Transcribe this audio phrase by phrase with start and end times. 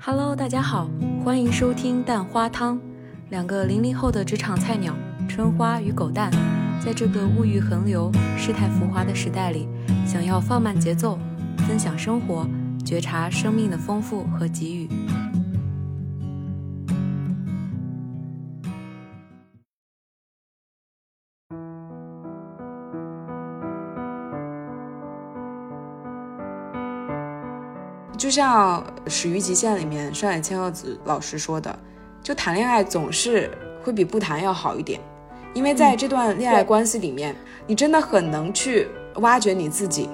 [0.00, 0.88] Hello，大家好，
[1.24, 2.80] 欢迎收听蛋花汤。
[3.30, 4.94] 两个零零后的职场菜鸟，
[5.28, 6.30] 春花与狗蛋，
[6.80, 9.68] 在这个物欲横流、世态浮华的时代里，
[10.06, 11.18] 想要放慢节奏，
[11.66, 12.46] 分享生活，
[12.84, 14.88] 觉察生命的丰富和给予。
[28.28, 31.74] 就像《始于极限》里面上野千鹤子老师说的，
[32.22, 33.50] 就谈恋爱总是
[33.82, 35.00] 会比不谈要好一点，
[35.54, 37.34] 因为在这段恋爱关系里面，
[37.66, 40.10] 你真的很能去挖掘你自己。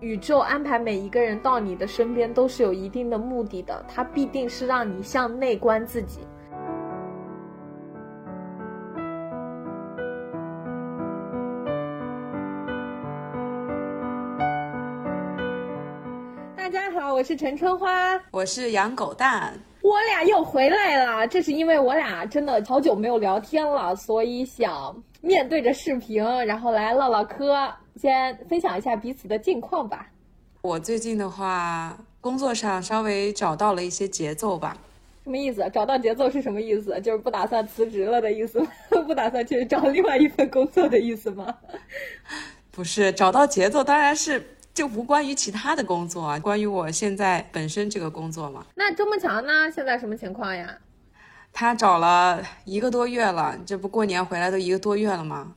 [0.00, 6.20] 宇宙安排每一个人到你的身边都是有一定的目的的，它必定是让你向内观自己。
[17.24, 21.26] 是陈春花，我是养狗蛋，我俩又回来了。
[21.26, 30.06] 这是因为我俩真的好久没有聊天了，所以想面对着视频，然后来唠唠嗑，先分享一下彼此的近况吧。
[30.60, 34.76] 我最近的话，工作上稍微找到了一些节奏吧。
[35.24, 35.66] 什么意思？
[35.72, 37.00] 找到节奏是什么意思？
[37.00, 38.66] 就是不打算辞职了的意思吗？
[39.06, 41.54] 不打算去找另外一份工作的意思吗？
[42.70, 48.66] 不是，找到节奏当然是就不关于其他的工作啊，关于我现在本身这个工作嘛。
[48.74, 49.70] 那周梦强呢？
[49.70, 50.76] 现在什么情况呀？
[51.52, 55.54] 他找了一个多月了，这不过年回来都一个多月了吗？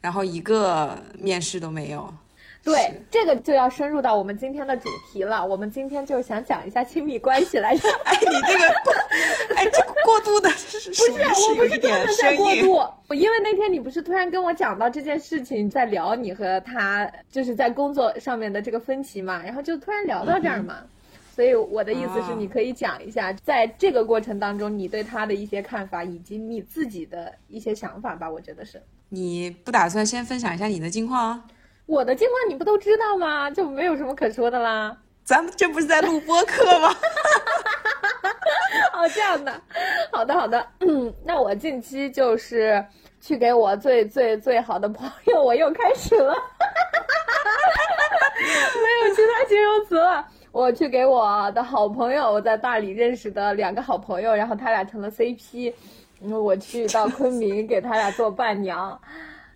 [0.00, 2.12] 然后一个面试都没有。
[2.64, 5.44] 对，这个就要深入到我们今天的主题了。
[5.44, 7.86] 我们今天就是想讲一下亲密关系来着。
[8.04, 8.68] 哎，你这个，
[9.54, 10.90] 哎，这个过度的， 不是，
[11.50, 20.78] 我不是专门在过度，因为那天你不是突然跟我讲到这件事情，在聊你和他就是在工作上面的这个分歧嘛，然后就突然聊到这儿嘛，
[21.36, 28.30] 所以我的意思是，你可以讲一下，在这个过程当中，你对他的一些看法，以及你自己的一些想法吧。
[28.30, 28.82] 我觉得是。
[29.10, 31.42] 你不打算先分享一下你的近况？
[31.86, 33.50] 我的近况你不都知道吗？
[33.50, 34.96] 就没有什么可说的啦。
[35.24, 36.94] 咱们这不是在录播课吗？
[38.94, 39.52] 哦，这样的，
[40.12, 40.66] 好的好的。
[40.80, 42.84] 嗯，那我近期就是
[43.20, 46.32] 去给我最最最好的朋友，我又开始了，
[48.34, 50.26] 没有其他形容词了。
[50.52, 55.72] 我去给我的好朋友，我在大理认识的两个好朋友，然后他俩成了 CP。
[56.20, 58.98] 然后我去到昆明给他俩做伴娘。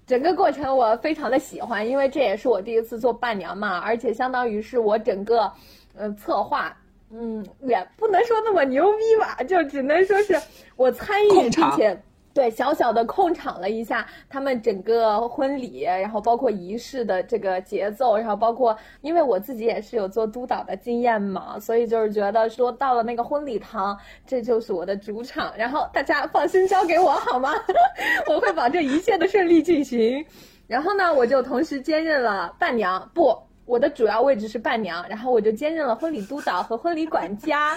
[0.08, 5.52] 整个过程我非常的喜欢，因为这也是我第一次做伴娘嘛，而且相当于是我整个，
[5.94, 6.74] 呃，策划，
[7.10, 10.40] 嗯，也不能说那么牛逼吧，就只能说是
[10.76, 12.02] 我参与并且。
[12.38, 27.52] 对，小小的控场了一下他们整个婚礼，然后包括仪式的这个节奏，然后包括因为我自己也是有做督导的经验嘛，所以就是觉得说到了那个婚礼堂，这就是我的主场，然后大家放心交给我好吗？
[28.30, 30.24] 我会保证一切的顺利进行。
[30.68, 37.76] 然后呢，我就同时兼任了伴娘，不，我的主要位置是伴娘，然后我就兼任了婚礼督导和婚礼管家。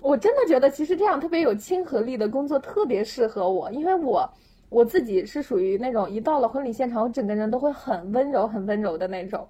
[0.00, 4.28] 我真的觉得，其实这样特别有亲和力的工作特别适合我，因为我
[4.68, 9.46] 我自己是属于那种一到了婚礼现场，我整个人都会很温柔、很温柔的那种。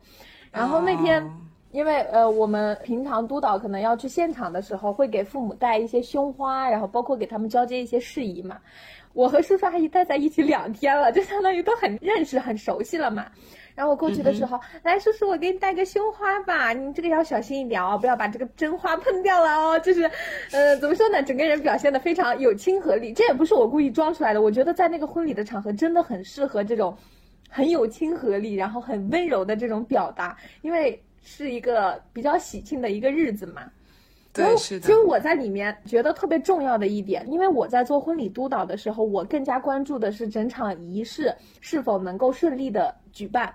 [0.50, 1.24] 然后那天，
[1.70, 8.58] 因为呃，我们平常督导可能要去现场的时候，会给父母带一些胸花，然后包括给他们交接一些事宜嘛。
[9.12, 13.26] 我和叔叔阿姨待在一起两天了，就相当于都很认识、很熟悉了嘛。
[13.80, 19.78] 然后我过去的时候，来叔叔，我给你带个胸花吧，你这个要小心一点哦，不要把这个真花碰掉了哦。
[19.78, 20.02] 就是，
[20.52, 21.22] 呃，怎么说呢？
[21.22, 24.42] 整个人表现的非常有亲和力，这也不是我故意装出来的。
[24.42, 26.94] 我觉得在那个婚礼的场合，真的很适合这种
[27.48, 33.62] 很有亲和力，然后很温柔的这种表达，因为是一个比较喜庆的一个日子嘛。
[34.34, 34.86] 对，是的。
[34.86, 43.52] 其实我在里面觉得特别重要的一点，因为我在做婚礼督导的时候，我更加关注的是整场仪式是否能够顺利的举办。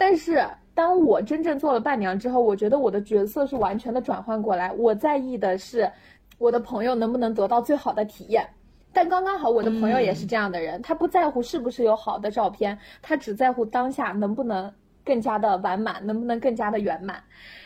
[0.00, 0.42] 但是
[0.74, 4.72] 当我真正做了伴娘之后，我觉得我的角色是完全的转换过来。
[4.72, 5.92] 我在意的是
[6.38, 8.48] 我的朋友能不能得到最好的体验。
[8.94, 14.72] 但刚刚好，我的朋友也是这样的人，他不在乎是不是有好的照片，他只在乎当下能不能
[15.04, 17.22] 更加的完满，能不能更加的圆满。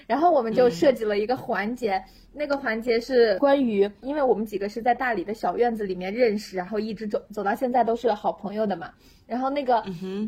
[0.09, 2.03] 然后我们就设计了一个环节，
[2.33, 8.91] 那个环节是关于，因为我们几个是在大理的小院子里面认识，然后一直走走到现在都是好朋友的嘛。
[9.25, 9.85] 然后那个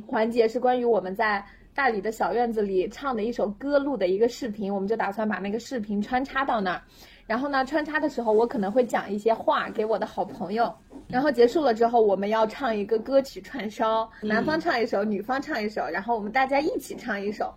[0.07, 1.45] 环节是关于我们在
[1.77, 6.81] 大理的小院子里唱的一首歌录的一个视频，我们就打算把那个视频穿插到那儿。
[7.27, 10.75] 然后呢，穿插的时候我可能会讲一些话给我的好朋友。
[11.07, 17.55] 然后结束了之后，我们要唱一个歌曲串烧，男方唱一首，女方唱一首，然后我们大家一起唱一首。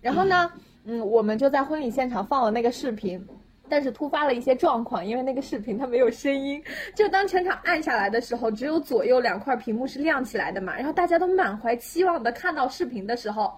[0.00, 0.50] 然后呢？
[0.84, 3.24] 嗯，我们就在婚礼现场放了那个视频。
[3.68, 6.62] 但是突发了一些状况，因为那个视频它没有声音，
[6.94, 13.50] 就当全场暗下来的时候，只有左右两块屏幕是亮起来的嘛，然后大家都满怀期望的看到视频的时候，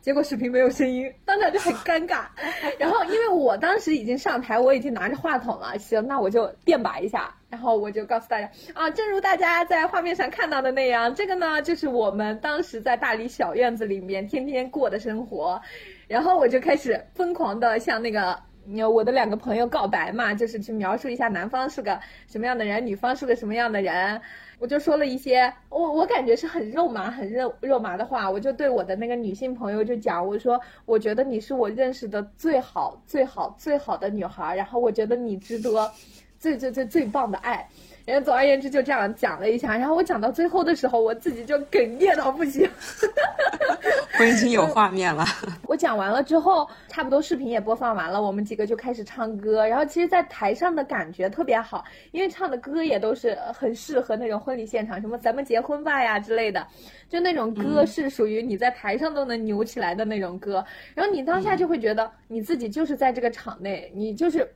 [0.00, 2.24] 结果视频没有声音，当场就很尴尬。
[2.78, 15.60] 然后因为我当时已经上台，我已经拿着话筒了，行，那我就辩拔一下，然后我就告诉大家啊，正如大家在画面上看到的那样，这个呢就是我们当时在大理小院子里面天天过的生活，
[16.08, 18.36] 然后我就开始疯狂的向那个。
[18.64, 24.20] 你我的两个朋友告白嘛，就是去描述一下男方是个什么样的人，女方是个什么样的人。
[24.58, 28.30] 我就说了一些我我感觉是很肉麻、很肉肉麻的话。
[28.30, 35.90] 我就对我的那个女性朋友就讲，我说我觉得你是我认识的最好、最好、最好的女孩，然后我觉得你值得
[36.38, 37.66] 最最最最棒的爱。
[38.10, 42.68] 然后总而言之就这样讲了一下，然后我讲到最后的时候，我自己就哽咽到不行。
[44.18, 45.24] 我已经有画面了。
[45.66, 49.66] 我讲完了之后，差不多视频也播放完了，我们几个就开始唱歌。
[49.66, 56.66] 然后其实，在台上的感觉特别好，因为唱的歌也都是很适合那种婚礼现场，什么“咱们结婚吧呀”之类的，
[57.08, 60.62] 就那种歌是属于你在台上都能扭起来的那种歌。
[60.94, 64.46] 然后你当下就会觉得你自己就是在这个场内，你就是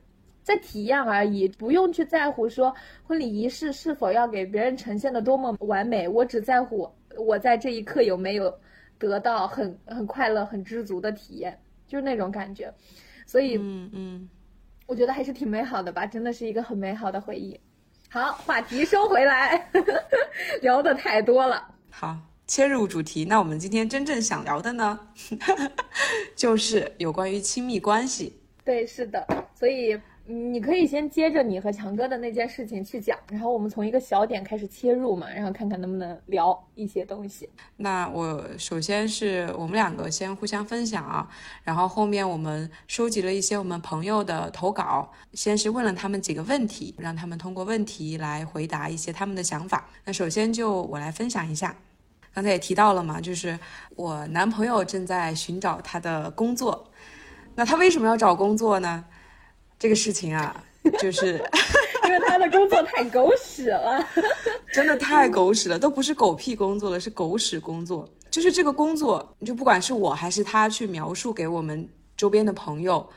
[0.45, 6.07] 在体验而已，不用去在乎说婚礼仪式是否要给别人呈现的多么完美。
[6.07, 8.57] 我只在乎我在这一刻有没有。
[8.97, 12.73] 得到很很快乐、很知足的体验，就是那种感觉，
[13.25, 14.29] 所以，嗯嗯，
[14.87, 17.59] 我觉得还是挺美好的吧，真的是一个很美好的回忆。
[18.09, 19.69] 好，话题收回来，
[20.63, 21.75] 聊的太多了。
[21.89, 24.97] 好，切入主题，那我们今天真正想聊的呢，
[26.33, 28.39] 就是有关于亲密关系。
[28.63, 29.99] 对，是的，所以。
[30.27, 37.47] 你可以先接着你和强哥的那件事情去讲，然后我们从一个小点开始切入嘛，然后看看能不能聊一些东西。
[37.77, 41.29] 那我首先是我们两个先互相分享啊，
[41.63, 49.87] 然后后面我们收集了一些我们朋友的投稿，先是问了他们几个问题，让他们通过问题来回答一些他们的想法。
[50.05, 51.75] 那首先就我来分享一下，
[52.33, 53.59] 刚才也提到了嘛，就是
[53.95, 56.89] 我男朋友正在寻找他的工作，
[57.53, 59.05] 那他为什么要找工作呢？
[59.77, 60.63] 这个事情啊，
[60.99, 61.43] 就是
[62.05, 64.07] 因为他的工作太狗屎了，
[64.73, 68.07] 真的太狗屎了，都不是狗屁工作了，是狗屎工作。
[68.31, 71.87] 就是这个工作，就不管是我还是他去描述给我们
[72.17, 73.07] 周边的朋友。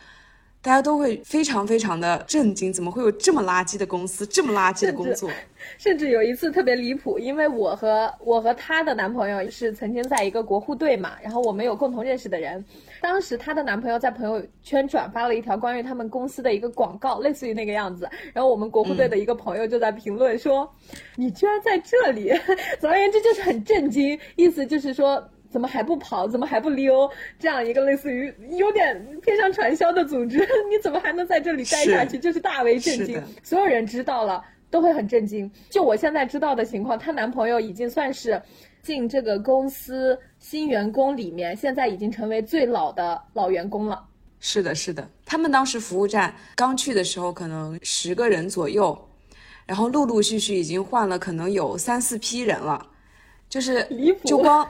[0.68, 5.30] 大家都会非常非常的震惊，怎么会有这么垃圾的公司，这么垃圾的工作？
[5.78, 12.62] 甚至有一次特别离谱，因为我和我和她的男朋友是曾经在一个国护队嘛，然后我们有共同认识的人。
[13.00, 18.06] 当时她的男朋友在朋友圈转发了一条关于他们公司的一个广告，类似于那个样子。
[18.34, 20.70] 然后我们国护队的一个朋友就在评论说
[21.16, 22.30] ：“你居然在这里！”
[22.78, 25.26] 总而言之就是很震惊，意思就是说。
[25.50, 26.28] 怎么还不跑？
[26.28, 27.10] 怎么还不溜？
[27.38, 30.38] 这样一个类似于有点偏向传销的组织，
[30.70, 32.18] 你怎么还能在这里待下去？
[32.18, 35.50] 就是大为震惊，所有人知道了都会很震惊。
[35.70, 38.40] 就我现在知道的情况，她男朋友已经算是
[38.82, 44.04] 进这个公司新员工里面，现在已经成为最老的老员工了。
[44.40, 48.96] 是的，是的，他们当时服务站刚去的时候可能十个人左右，
[49.66, 52.86] 然后陆陆续续已经换了可能有三四批人了，
[53.48, 53.86] 就是
[54.24, 54.68] 就光。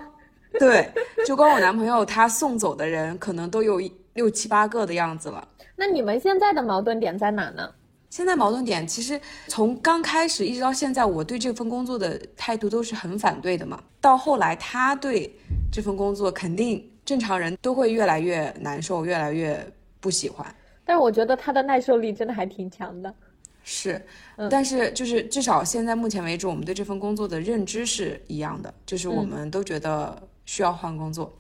[0.59, 0.89] 对，
[1.27, 3.81] 就光我男朋友他送走的人，可能都有
[4.15, 5.47] 六七八个的样子了。
[5.77, 7.71] 那你们现在的矛盾点在哪呢？
[8.11, 13.81] 现在矛盾点其实从刚开始一直到现在，我对这份工作的态度都是很反对的嘛。
[14.01, 15.33] 到后来，他对
[15.71, 19.65] 这份工作肯定正常人都会越来越难受，越来越
[20.01, 20.47] 不喜欢。
[20.85, 23.15] 但是我觉得他的耐受力真的还挺强的。
[23.63, 24.03] 是，
[24.51, 30.21] 但是就是至少现在目前为止，我们对这份工作的认知是一样的，就是我们都觉得。
[30.49, 31.31] 需要换工作，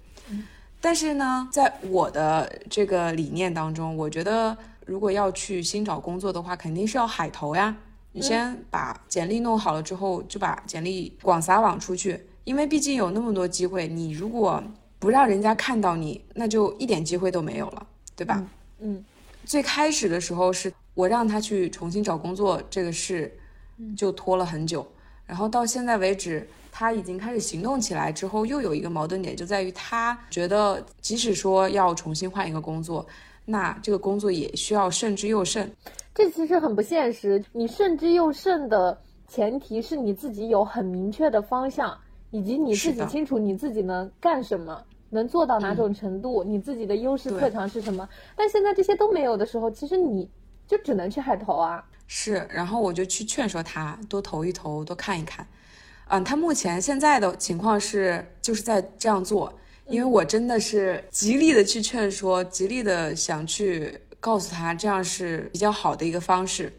[0.83, 7.75] 但是呢，在我的这个理念当中，我觉得如果要去新找工作的话，肯定是要海投呀。
[8.13, 14.63] 你先把简历弄好了之后，就把简历广撒网出去，因为毕竟有那么多机会，你如果
[14.99, 18.45] 不让人家看到你，那就一点机会都没有了，对吧？
[18.81, 19.03] 嗯。
[19.47, 23.35] 最开始的时候是我让他去重新找工作这个事，
[23.97, 24.87] 就拖了很久，
[25.25, 26.47] 然后到现在为止。
[26.71, 33.07] 他已经开始行动起来之后，又有一个矛盾点，就在于他觉得，即使说要重新换一个工作，
[33.45, 35.71] 那这个工作也需要慎之又慎。
[36.15, 37.43] 这其实很不现实。
[37.53, 38.99] 你慎之又慎的
[39.29, 41.97] 前提是你自己有很明确的方向，
[42.31, 48.09] 以及你自己清楚你自己能干什么，能做到哪种程度，你自己的优势特长是什么。
[48.35, 50.29] 但现在这些都没有的时候，其实你
[50.67, 51.85] 就只能去海投啊。
[52.07, 55.47] 是，然后我就去劝说他多投一投，多看一看。
[56.09, 59.53] 嗯，他目前现在的情况是就是在这样做，
[59.87, 66.73] 因为我真的是极力的去劝说，极力的想去告诉他，这样是比较好的一个方式。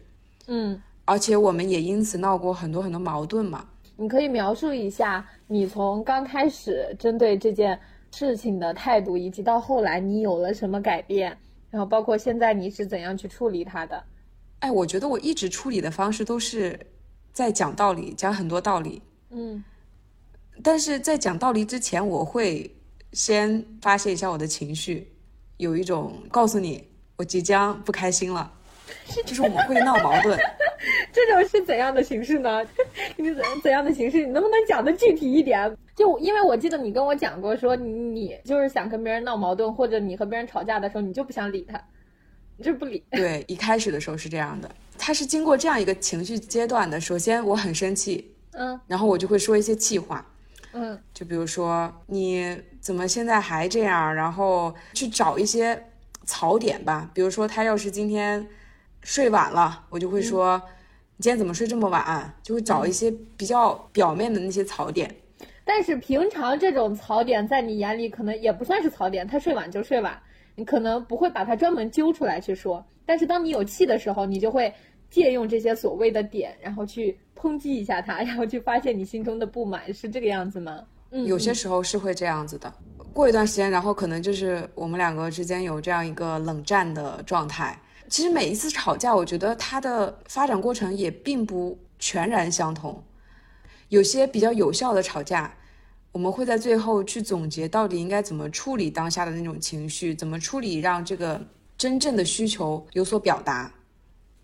[0.48, 3.64] 嗯，而且我们也因此闹过很多很多矛盾嘛。
[3.96, 7.78] 你可以描述一下你从刚开始针对这件
[8.10, 11.36] 事情的态度，以及到后来你有了什么改变，
[11.70, 14.02] 然后包括现在你是怎样去处理它的。
[14.58, 16.78] 哎，我觉得我一直处理的方式都是
[17.32, 19.00] 在讲道理，讲很多道理。
[19.30, 19.62] 嗯
[20.62, 22.70] 但是在讲道理之前，我会
[23.12, 25.10] 先发泄一下我的情绪，
[25.56, 28.52] 有一种告诉你我即将不开心了，
[29.24, 30.38] 就是我们会闹矛盾。
[31.12, 32.62] 这种是怎样的形式呢？
[33.16, 34.24] 你怎怎样的形式？
[34.24, 35.76] 你能不能讲的具体一点？
[35.96, 41.82] 就因为我记得你跟我讲过，说你你就是想跟别人闹矛盾，或者你和别人吵架的时候，你就不想理他，
[42.56, 43.02] 你就不理。
[43.10, 47.00] 对，一开始的时候是这样的，他是经过这样一个情绪阶段的。
[47.00, 50.24] 首先我很生气，嗯然后我就会说一些气话，
[50.74, 55.82] 嗯就比如说你怎么现在还这样，然后去找一些
[56.26, 57.10] 槽点吧。
[57.14, 58.46] 比如说他要是今天
[59.02, 60.60] 睡晚了，我就会说、
[61.16, 65.14] 你今天怎么睡这么晚，就会找一些比较表面的那些槽点。
[65.64, 70.20] 但是平常这种槽点在你眼里可能也不算是槽点，他睡晚就睡晚，
[70.54, 72.84] 你可能不会把它专门揪出来去说。
[73.06, 74.72] 但是当你有气的时候，你就会
[75.10, 80.84] 借用这些所谓的点，然后去抨击一下他， 然后去发泄你心中的不满，是这个样子吗？
[81.10, 82.72] 嗯，有些时候是会这样子的。
[83.12, 87.76] 过一段时间，然后可能就是我们两个之间有这样一个冷战的状态。
[88.08, 93.02] 其实每一次吵架，我觉得它的发展过程也并不全然相同。
[93.88, 95.52] 有些比较有效的吵架，
[96.12, 101.40] 我们会在最后去总结到底应该怎么处理当下的那种情绪，怎么处理让这个
[101.76, 103.72] 真正的需求有所表达，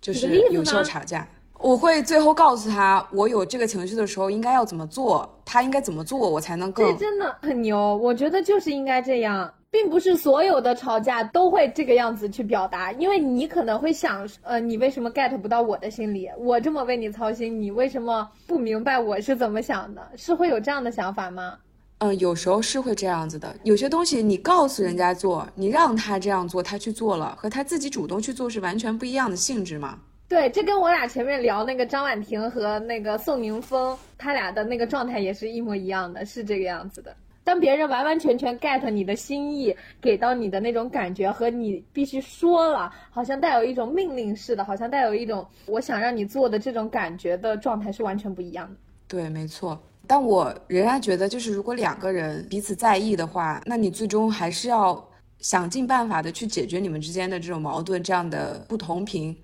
[0.07, 1.27] 就是有效呢吵架。
[1.59, 16.29] 我会最后告诉他，我有这个情绪的时候应该要怎么做，他应该怎么做，我才能更这真的很牛，我觉得就是应该这样，并不是所有的吵架都会这个样子去表达，因为你可能会想，呃，你为什么 get 不到我的心理？
[16.39, 20.03] 我这么为你操心，你为什么不明白我是怎么想的？
[20.15, 21.55] 是会有这样的想法吗？
[21.99, 23.57] 嗯，有时候是会这样子的。
[23.63, 29.99] 有些东西你告诉人家做，你让他这样做，他去做了，和他自己主动去做是完全不一样的性质嘛。
[30.29, 37.17] 对，这跟我俩前面聊那个张婉婷和那个宋宁峰，他俩的那个状态也是一模一样的，是这个样子的。
[37.45, 48.77] 当别人完完全全 get 你的心意，给到你的那种感觉和你必须说了，好像带有一种命令似的，好像带有一种我想让你做的这种感觉的状态是完全不一样的。
[49.09, 49.81] 对，没错。
[50.07, 55.07] 但我仍然觉得，就是如果两个人彼此在意的话，那你最终还是要
[55.39, 59.37] 想尽办法的去解决你们之间的这种矛盾，这样的不同频。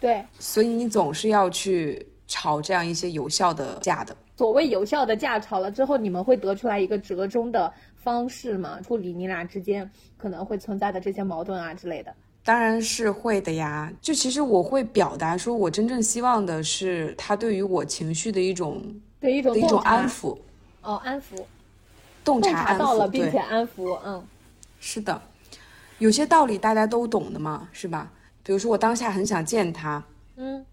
[0.00, 4.16] 对，所以你总是要去吵这样一些有效的架的。
[4.36, 8.80] 所谓有效的架吵了之后，你们会得出来一个折中的方式吗？
[8.80, 12.14] 处理你俩之间可能会存在的这些矛盾啊之类的。
[12.42, 13.92] 当然是会的呀。
[14.00, 18.82] 就其实我会表达说，我真正希望的是他对于我情绪的一种
[19.20, 20.38] 对一种的一种安抚，
[20.82, 21.36] 哦，安抚，
[22.24, 22.78] 洞洞察察安抚。
[22.78, 24.22] 到了，并且，安抚，嗯。
[24.80, 25.20] 是的，
[25.98, 28.10] 有些道理大家都懂的嘛，是吧？
[28.42, 30.02] 比如说我当下很想见他，
[30.36, 30.64] 嗯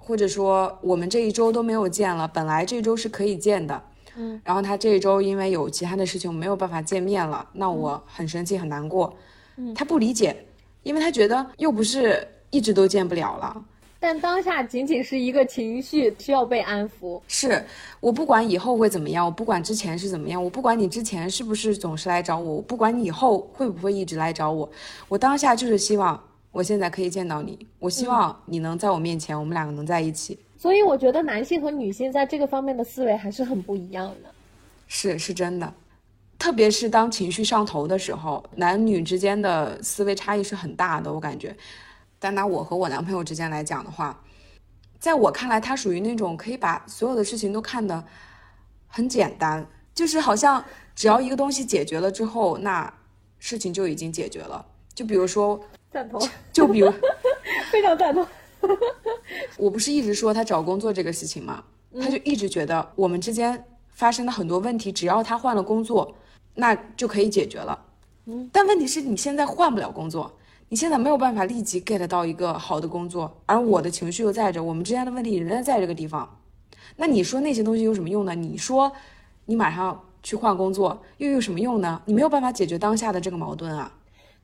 [0.00, 3.80] 或者说我们这一周都没有见了，本来这周是可以见的，
[4.16, 9.16] 嗯，然后他这一周因为有其他的事情没有办法见面了，那我很生气很难过，
[9.56, 10.44] 嗯他不理解，
[10.82, 13.64] 因为他觉得又不是一直都见不了了，
[14.02, 17.20] 但当下仅仅是一个情绪，需要被安抚。
[17.28, 17.64] 是
[18.00, 24.68] 我不管以后会怎么样，我不管之前是怎么样，我不管你之前是不是总是来找我，我不管你以后会不会一直来找我，
[25.08, 30.36] 我当下就是希望我现在可以见到你，我希望你能在我面前，我们两个能在一起。
[30.58, 34.28] 所以我觉得男性和女性在这个方面的思维还是很不一样的。
[34.88, 35.72] 是是真的，
[36.40, 41.54] 特别是当情绪上头的时候，男女之间的思维差异是很大的，我感觉。
[42.22, 44.22] 但拿我和我男朋友之间来讲的话，
[45.00, 48.04] 在我看来，他属于那种可以把所有的事情都看得
[48.86, 50.64] 很简单，就是好像
[50.94, 52.94] 只要一个东西解决了之后，那
[53.40, 54.64] 事情就已经解决了。
[54.94, 55.60] 就比如说，
[55.90, 56.88] 赞同，就比如
[57.72, 58.24] 非常赞同。
[59.56, 61.64] 我不是一直说他找工作这个事情吗？
[62.00, 66.14] 他就一直觉得我们之间发生的很多问题，只要他换了工作，
[66.54, 67.84] 那就可以解决了。
[68.26, 70.32] 嗯，但问题是你现在换不了工作，
[70.72, 76.26] 你现在没有办法立即 get 到一个好的工作，而我的情绪又在这，我们之间的问题仍然在这个地方。
[76.96, 78.34] 那你说那些东西有什么用呢？
[78.34, 78.90] 你说
[79.44, 82.00] 你马上去换工作又有什么用呢？
[82.06, 83.92] 你没有办法解决当下的这个矛盾啊。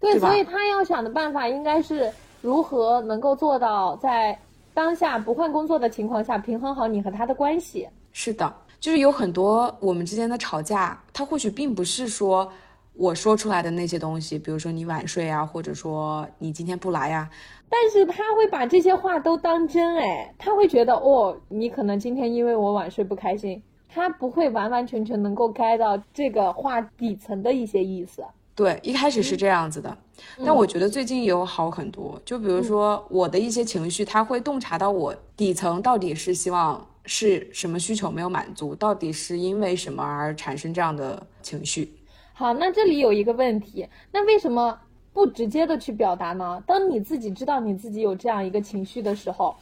[0.00, 4.38] 对，对所以他要想的办法应该是如何能够做到在
[4.74, 7.88] 当下不换工作的情况下平衡好你和他的关系。
[8.12, 12.52] 是的，就是有很多我们之间的吵架，他或许并不是说
[12.98, 17.30] 我说出来的那些东西，比如说你晚睡啊，或者说你今天不来呀、
[17.68, 28.24] 但是他会把这些话都当真哎，他会觉得哦，你可能今天因为我晚睡不开心，他不会完完全全能够 get 到这个话底层的一些意思。
[28.56, 29.96] 对，一开始是这样子的，
[30.44, 32.20] 但我觉得最近有好很多。
[32.24, 41.92] 就比如说我的一些情绪，他会洞察到我底层到底是希望是什么需求没有满足，到底是因为什么而产生这样的情绪。
[42.38, 44.78] 好，那这里有一个问题，那为什么
[45.12, 46.62] 不直接的去表达呢？
[46.68, 49.56] 当你自己知道你自己有这样一个情绪的时候，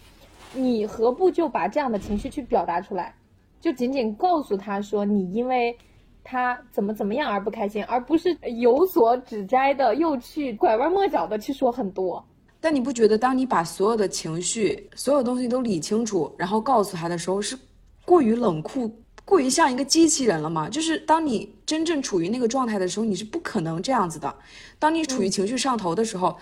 [0.52, 3.14] 你何不就把这样的情绪去表达出来？
[3.62, 5.74] 就仅仅告诉他说你因为
[6.22, 12.22] 他怎么怎么样而不开心，而不是有所指摘的又去拐弯抹角的去说很多。
[12.60, 17.58] 但你不觉得，当你把所有的情绪、所有东西都理清楚，然后告诉他的时候，是
[18.04, 18.94] 过于冷酷、
[19.26, 20.68] 过于像一个机器人了吗？
[20.70, 24.34] 就是当你真正处于那个状态的时候，你是不可能这样子的。
[24.78, 26.34] 当你处于情绪上头的时候，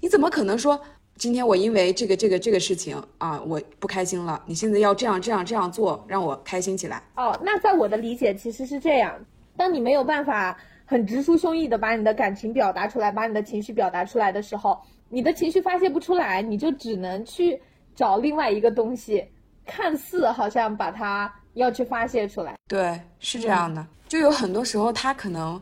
[0.00, 0.80] 你怎么可能说
[1.16, 7.02] 今天我因为这个、这个、这个事情啊，我不开心了，你现在要这样、这样、这样做，让我开心起来？
[7.14, 9.14] 哦，那在我的理解其实是这样：
[9.54, 10.56] 当你没有办法
[10.86, 14.80] 很直抒胸臆的把你的感情表达出来，把你的情绪表达出来的时候，
[15.10, 17.60] 你的情绪发泄不出来，你就只能去
[17.94, 19.22] 找另外一个东西，
[19.66, 22.56] 看似好像把它要去发泄出来。
[22.68, 23.86] 对，是这样的。
[24.08, 25.60] 就有很多时候，他可能，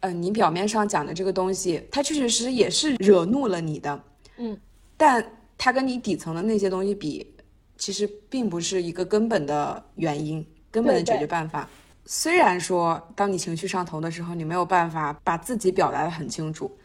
[0.00, 4.04] 呃，你表面上讲的这个东西，他确确实实也是惹怒了你的，
[4.38, 4.58] 嗯，
[4.96, 5.24] 但
[5.58, 7.34] 他跟你底层的那些东西比，
[7.76, 11.68] 其实并不是一个根本的原因，根本的解决办法。
[12.04, 16.76] 虽然说，当你情绪上头的时候，你没有办法把自己表达的很清楚，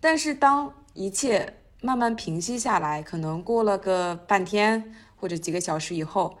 [0.00, 6.36] 但是当一切慢慢平息下来，可能过了个半天或者几个小时以后，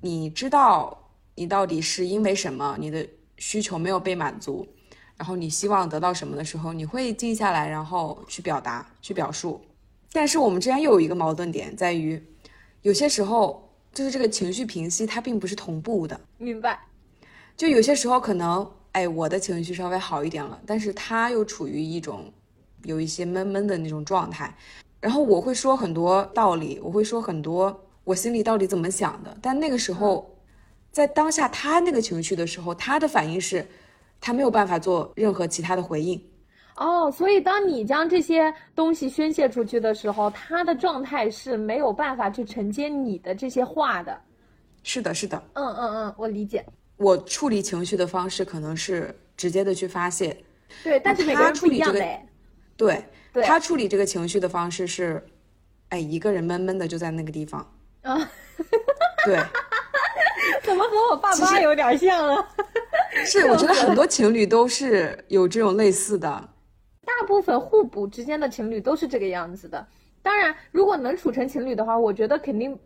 [0.00, 3.06] 你知道你到底是因为什么，你的
[3.38, 4.66] 需求没有被满足，
[5.16, 9.60] 然后你希望得到什么的时候，你会静下来，然后去表达、去表述。
[10.12, 12.22] 但是我们之间又有一个矛盾点在于，
[12.82, 16.80] 有些时候就是这个情绪平息它并不是同步的，明白？
[17.56, 22.32] 就有些时候可能，哎，我的情绪稍微好一点了，但是他又处于一种
[22.84, 24.54] 有一些闷闷的那种状态，
[25.00, 30.32] 然后我会说很多道理，我会说很多我心里到底怎么想的，但那个时候，
[30.92, 33.66] 在当下他那个情绪的时候，他的反应是，
[34.20, 36.24] 他没有办法做任何其他的回应。
[36.76, 44.16] 哦，所以当你将这些东西宣泄出去的时候，他的状态是没有办法去承接你的这些话的。
[44.84, 46.64] 是的，是的，嗯嗯嗯，我理解。
[46.98, 50.36] 我处理情绪的方式可能是直接的去发泄，
[50.84, 52.24] 对，但是每个人不一样的哎。
[52.76, 55.20] 对，对他处理这个情绪的方式是，
[55.88, 57.66] 哎，一个人闷闷的就在那个地方。
[58.06, 58.30] 啊，
[59.24, 59.36] 对，
[60.62, 62.48] 怎么和我爸妈有点像啊？
[63.26, 66.28] 是，我觉得很多情侣都是有这种类似的。
[67.04, 69.84] 大部分互补之间的情侣都是这个样子的。
[70.22, 72.78] 当然，如果能处成情侣的话，我觉得肯定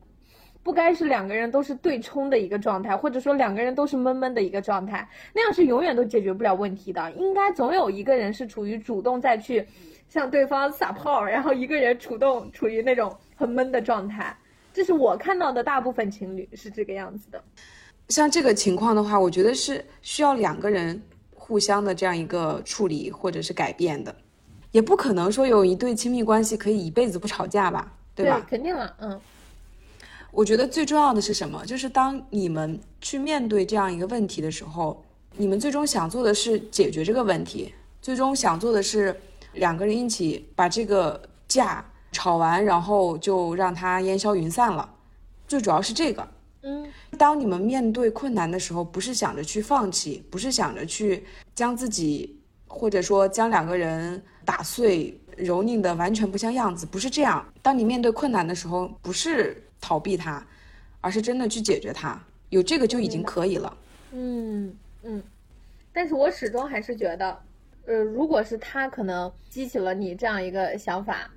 [0.63, 7.11] 不该是两个人都是对冲的一个状态，或者说两个人都是闷闷的一个状态，那样是永远都解决不了问题的。
[7.13, 9.67] 应该总有一个人是处于主动再去
[10.09, 14.37] 向对方撒泡，然后一个人主动处于那种很闷的状态。
[14.73, 17.43] 这是我看到的大部分情侣是这个样子的。
[18.09, 21.01] 像这个情况的话，我觉得是需要两个人
[21.35, 24.15] 互相的这样一个处理或者是改变的，
[24.73, 28.45] 也不可能说有一对亲密关系可以一辈子不吵架吧，对吧？
[28.49, 29.21] 肯定了，嗯。
[30.33, 31.67] 我觉得最重要的是什么？
[31.67, 35.05] 就是当你们去面对这样一个问题的时候，
[35.37, 39.15] 你们最终想做的是解决这个问题，最终想做的是
[39.55, 44.89] 两个人一起把这个架吵完，然后就让它烟消云散了。
[45.47, 46.29] 最主要是这个。
[46.63, 57.43] 嗯，当你们面对困难的时候，不是想着去放弃，不是想着去将自己或者说将两个人打碎、蹂躏的完全不像样子，不是这样。
[57.63, 60.47] 当你面对困难的时候，不是逃避它，
[61.01, 62.21] 而是真的去解决它，
[62.51, 63.77] 有这个就已经可以了。
[64.13, 65.23] 嗯嗯，
[65.95, 67.39] 但是我始终还是觉得，
[67.87, 71.31] 呃，如果是他可能激起了你这样一个想法，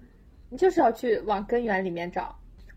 [0.53, 2.35] 你就是要去往根源里面找。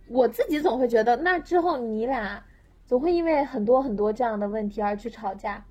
[0.08, 2.42] 我自己总会觉得，那之后你俩
[2.86, 5.62] 总会因为很多很多这样的问题而去吵架，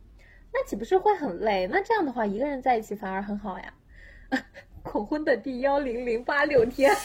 [0.54, 1.66] 那岂不是会很累？
[1.66, 3.74] 那这样的话，一个人在一起反而很好呀。
[4.84, 6.96] 恐婚的第幺零零八六天。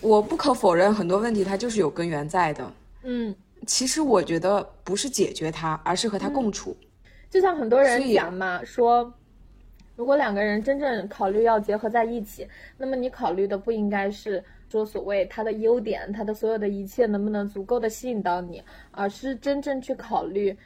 [0.00, 2.72] 我不可否认，很多问题它就是有根源在的。
[3.04, 3.32] 嗯，
[3.64, 6.76] 其实我觉得不是解决它，而是和它共处。
[7.30, 9.14] 就像很多人讲嘛，说
[10.00, 20.56] 如果两个人真正考虑要结合在一起，那么你考虑的不应该是说所谓他的优点，他的所有的一切能不能足够的吸引到你，而是真正去考虑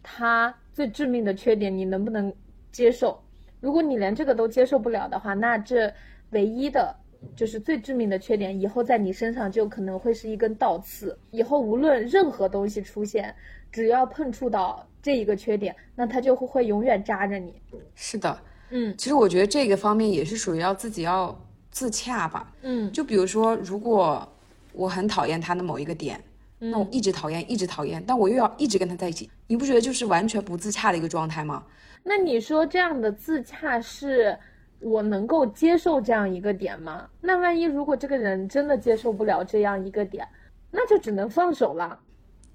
[0.00, 2.32] 他最致命的缺点，你能不能
[2.70, 3.20] 接受？
[3.58, 5.92] 如果你连这个都接受不了的话，那这
[6.30, 6.94] 唯一的。
[7.34, 11.18] 就是最致命的缺点，以后在你身上就可能会是一根倒刺。
[11.30, 13.34] 以后无论任何东西出现，
[13.72, 17.54] 只要碰触到这一个缺点，那它就会会永远扎着你。
[17.94, 18.38] 是的，
[18.76, 21.34] 嗯，其实我觉得这个方面也是属于要自己要
[21.70, 22.52] 自洽吧。
[22.62, 24.28] 嗯，就比如说，如果
[24.72, 26.20] 我很讨厌他的某一个点，
[26.58, 31.62] 那我一直讨厌，一直讨厌，但我又要一直跟他在一起，你不觉得就是完全不自洽的一个状态吗？
[32.02, 34.36] 那你说这样的自洽是？
[34.80, 37.08] 我能够接受这样一个点吗？
[37.22, 40.28] 那万一如果这个人真的接受不了这样一个点，
[40.70, 41.98] 那就只能放手了。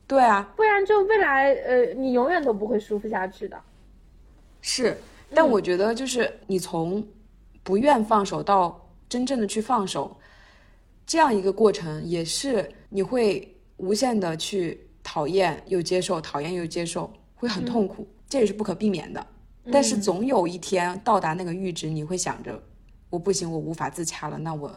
[0.05, 3.59] 对啊，不然就未来呃，你永远都不会舒服下去的。
[4.61, 4.95] 是，
[5.33, 7.05] 但我觉得就是你从
[7.63, 10.17] 不愿放手到真正的去放手，
[11.05, 19.25] 这样一个过程，也是你会无限的去讨厌又接受，讨厌又接受，会很痛苦，这也是不可避免的。
[19.71, 22.59] 但是总有一天到达那个阈值，你会想着，
[23.09, 24.71] 我不行，我无法自洽了，那我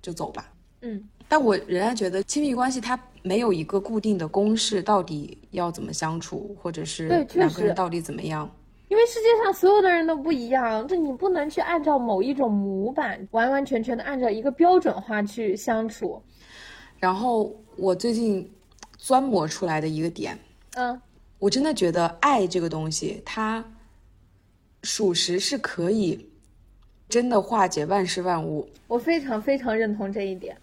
[0.00, 0.52] 就走吧。
[0.82, 8.48] 嗯，但我仍然觉得亲密关系它没有一个固定的公式，到底要怎么相处，或者是两个人到底怎么样？
[8.88, 16.22] 因为世界上所有的人都不一样，这你不能去按照某一种模板，完完全全的按照一个标准化去相处。
[16.98, 18.50] 然后我最近
[18.96, 20.38] 钻磨出来的一个点，
[20.74, 21.00] 嗯，
[21.38, 23.64] 我真的觉得爱这个东西，它。
[24.82, 26.28] 属实是可以，
[27.08, 28.68] 真的化解万事万物。
[28.86, 30.56] 我非常非常认同这一点。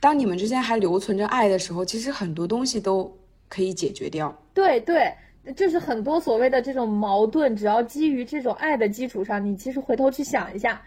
[0.00, 3.16] 当你们之间还留存着爱的时候，其实很多东西都
[3.48, 4.36] 可以解决掉。
[4.52, 5.14] 对对，
[5.56, 10.80] 就是很多所谓的这种矛盾，只要基于这种爱的基础上，你其实回头去想一下，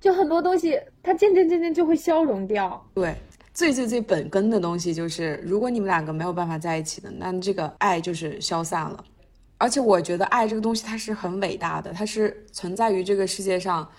[0.00, 2.84] 就很多东西它渐渐渐渐就会消融掉。
[2.94, 3.14] 对，
[3.52, 9.04] 最最最本根的东西就是，如果你们两个没有办法在一起的，那这个爱就是消散了。
[9.58, 13.90] 而且我觉得爱这个东西它是很伟大的，它是存在于这个世界上，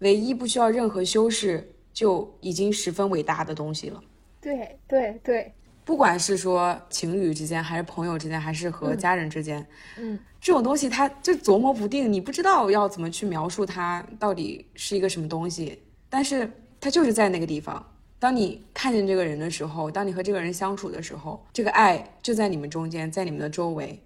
[0.00, 4.02] 唯一不需要任何修饰就已经十分伟大的东西了。
[4.40, 9.66] 对对对，不管是说情侣之间，还是朋友之间，还是和家人之间，
[9.98, 17.84] 嗯，这种东西它就琢磨不定，你不知道要怎么去描述它到底是一个什么东西，但是它就是在那个地方。
[18.18, 24.00] 当你看见这个人的时候，当你和这个人相处的时候，这个爱就在你们中间，在你们的周围。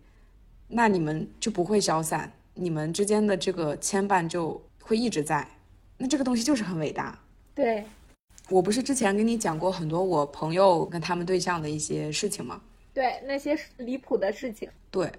[0.66, 5.46] 那你们就不会消散，你们之间的这个牵绊就会一直在。
[5.96, 7.18] 那这个东西就是很伟大。
[7.54, 7.84] 对，
[8.50, 12.60] 我不是之前跟你讲过很多我朋友跟他们对象的一些事情吗？
[12.94, 14.68] 对，那些离谱的事情。
[14.90, 15.10] 对，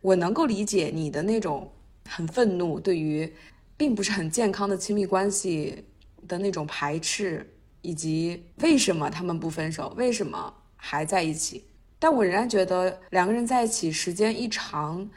[0.00, 1.70] 我能够理解你的那种
[2.08, 3.32] 很愤怒，对于
[3.76, 5.84] 并不是很健康的亲密关系
[6.26, 7.46] 的那种排斥，
[7.80, 11.64] 以及为什么他们不分手，为什么还在一起。
[11.98, 15.08] 但我仍然觉得两个人在一起时间一长，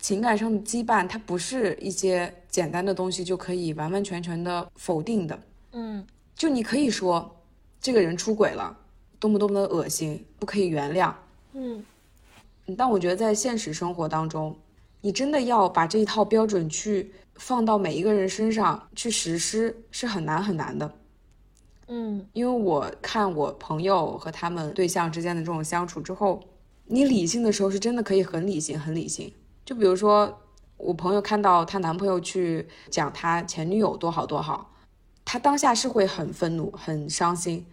[0.00, 5.40] 情感上的羁绊，它不是一些简单的东西就可以完完全全的否定的。
[5.72, 7.36] 嗯，就你可以说
[7.80, 8.76] 这个人出轨了，
[9.18, 11.12] 多么多么的恶心，不可以原谅。
[11.52, 11.84] 嗯，
[12.76, 14.56] 但我觉得在现实生活当中，
[15.00, 20.92] 你真的要把这一套标准去放到每一个人身上去实施，是很难很难的。
[21.88, 26.42] 嗯，因为我看我朋友和他们对象之间的这种相处之后，
[26.86, 29.32] 你理性的时候是真的可以很理性，很理性。
[29.64, 30.40] 就比如说，
[30.76, 34.72] 我朋友看到她男朋友去讲她前女友多好多好，
[35.24, 37.66] 她当下是会很愤怒、很伤心，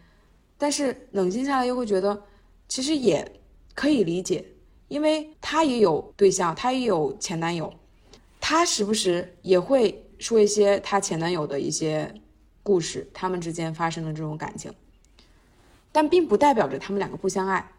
[0.57, 2.23] 但是冷静下来又会觉得，
[2.67, 3.39] 其实也
[3.75, 4.45] 可以理解，
[4.87, 7.73] 因为她也有对象，她也有前男友，
[8.39, 12.13] 她时不时也会说一些她前男友的一些。
[12.63, 14.71] 故事，他们之间发生的这种感情，
[15.91, 17.71] 但并不代表着他们两个不相爱，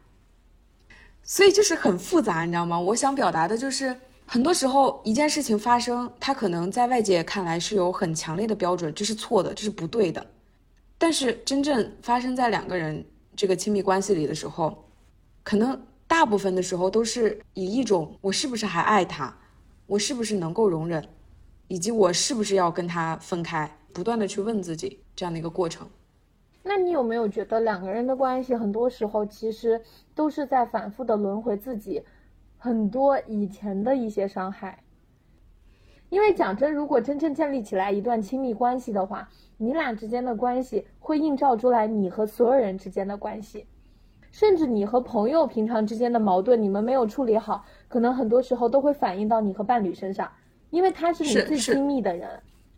[1.23, 2.81] 所以就是很复杂，你知道吗？
[2.81, 10.27] 我想表达的就是，很多时候一件事情发生，它可能在外界看来是有很强烈的标准，这是错的，这是不对的，
[10.97, 13.05] 但是真正发生在两个人
[13.37, 14.85] 这个亲密关系里的时候，
[15.43, 19.37] 可能大部分的时候都是以一种我是不是还爱他，
[19.87, 21.07] 我是不是能够容忍，
[21.69, 23.71] 以及我是不是要跟他分开。
[23.93, 25.87] 不断的去问自己这样的一个过程，
[26.63, 29.79] 那你有没有觉得两个人的关系很多时候其实
[30.15, 32.03] 都是在反复的轮回自己
[32.65, 34.79] 很多以前的一些伤害？
[36.11, 43.67] 因为讲真，如果真正建立起来一段亲密关系的话，你俩之间的关系会映照出来你和所有人之间的关系，
[44.31, 50.31] 甚至你和朋友平常之间的矛盾，你们没有处理好，可能很多时候都会反映到你和伴侣身上，
[50.71, 52.31] 因为他是你最亲密的人。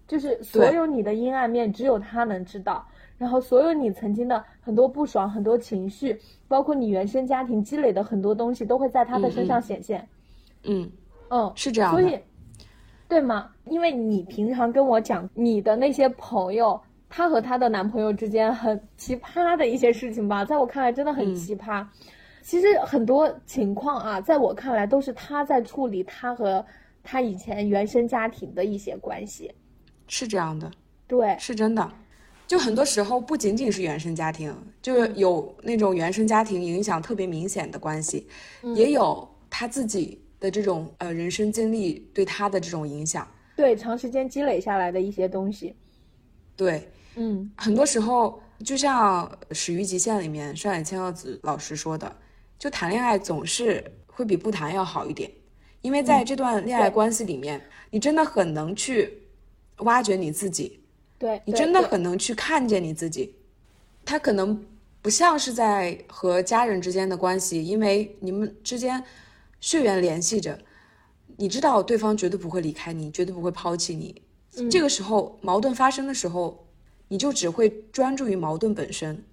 [0.06, 2.86] 就是所有你的阴暗面，只有他能知道。
[3.24, 10.06] 然后，所有你曾经的很多不爽、很多情绪，包括你原生家庭积累的很多东西，都会在他的身上显现。
[10.64, 10.90] 嗯，
[11.30, 12.20] 嗯，是这样所以。，
[13.08, 13.50] 对吗？
[13.64, 21.86] 因为你平常跟我讲你的那些朋友，她和她的男朋友之间很奇葩的一些事情吧，在我看来真的很嗯奇葩。
[22.42, 26.62] 其实很多情况啊，在我看来都是她在处理她和
[27.02, 29.50] 她以前原生家庭的一些关系。
[30.08, 30.70] 是这样的，
[31.06, 31.90] 对，是真的。
[32.46, 38.28] 就很多时候不仅仅是原生家庭，就是有那种原生家庭影响特别明显的关系，
[38.76, 43.26] 也有他自己的这种呃人生经历对他的这种影响。
[43.56, 45.74] 对，长时间积累下来的一些东西。
[46.56, 52.14] 对，嗯很多时候就像《始于极限》里面上野千鹤子老师说的，
[52.58, 55.30] 就谈恋爱总是会比不谈要好一点，
[55.80, 59.22] 因为在这段恋爱关系里面，你真的很能去
[59.78, 60.80] 挖掘你自己，
[61.18, 63.34] 对，你真的很能去看见你自己。
[64.04, 64.64] 他可能
[65.00, 69.02] 不像是在和家人之间的关系，因为你们之间
[69.60, 70.58] 血缘联系着，
[71.36, 74.22] 你知道对方绝对不会离开你，绝对不会抛弃你。
[74.70, 76.66] 这个时候矛盾发生的时候，
[77.08, 79.24] 你就只会专注于矛盾本身，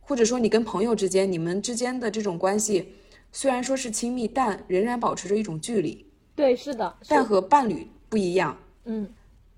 [0.00, 2.94] 或者说你跟朋友之间，你们之间的这种关系
[3.30, 6.04] 虽然说是亲密，但仍然保持着一种距离。
[6.34, 9.08] 对，是的，是但和伴侣不一样，嗯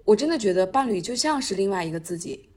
[0.04, 2.48] 我真的觉得伴侣就像是另外一个自己，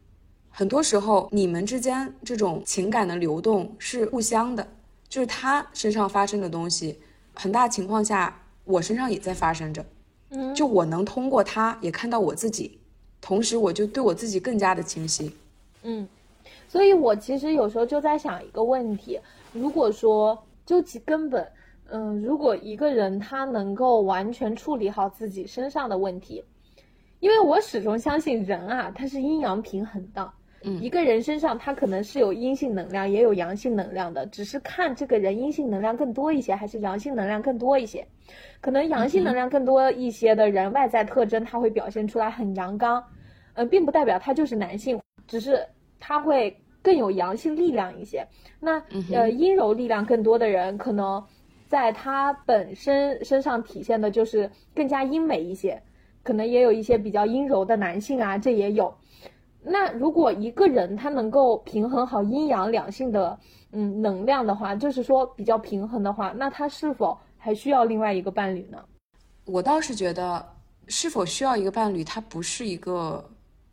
[0.49, 4.67] 很多时候你们之间这种情感的流动是互相的，
[5.07, 6.99] 就是他身上发生的东西，
[7.33, 9.85] 很大情况下我身上也在发生着，
[10.31, 12.77] 嗯，就我能通过他也看到我自己，
[13.21, 15.31] 同时我就对我自己更加的清晰。
[15.83, 16.05] 嗯，
[16.67, 19.17] 所以我其实有时候就在想一个问题：
[19.53, 21.47] 如果说究其根本，
[21.91, 26.43] 嗯，如果一个人他能够完全处理好自己身上的问题，
[27.19, 30.31] 因为我始终相信人啊，他是阴阳平衡的。
[30.63, 38.05] 嗯一个人身上他可能是有阴性能量，也有阳性能量的，只是看这个人阴性能量更多一些，还是阳性能量更多一些。
[38.59, 43.01] 可能阳性能量更多一些的人，外在特征他会表现出来很阳刚，
[43.53, 45.63] 呃，并不代表他就是男性，只是
[45.99, 48.25] 他会更有阳性力量一些。
[48.59, 48.81] 那
[49.13, 51.23] 呃，阴柔力量更多的人，可能
[51.67, 55.79] 在他本身身上体现的就是更加阴美一些，
[56.27, 58.93] 可能也有一些比较阴柔的男性啊，这也有。
[59.63, 63.39] 那如果一个人他能够平衡好阴阳两性的
[63.71, 68.77] 嗯能量的话，就是说比较平衡的话，那他是否还需要另外一个伴侣呢？
[69.45, 70.45] 我倒是觉得，
[70.89, 73.23] 是否需要一个伴侣，它不是一个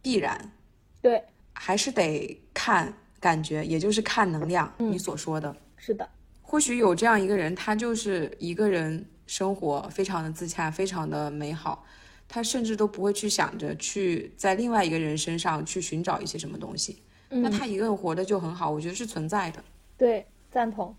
[0.00, 0.52] 必然，
[1.02, 1.20] 对，
[1.54, 4.72] 还是得看感觉，也就是看能量。
[4.78, 5.52] 嗯你所说的。
[5.76, 6.08] 是的，
[6.40, 11.84] 或许有这样一个人，他就是一个人生活非常的自洽，非常的美好，
[12.34, 17.00] 他甚至都不会去想着去在另外一个人身上去寻找一些什么东西。
[17.28, 19.62] 那嗯，他一个人活得就很好，我觉得是存在的。
[19.96, 20.92] 对，赞同。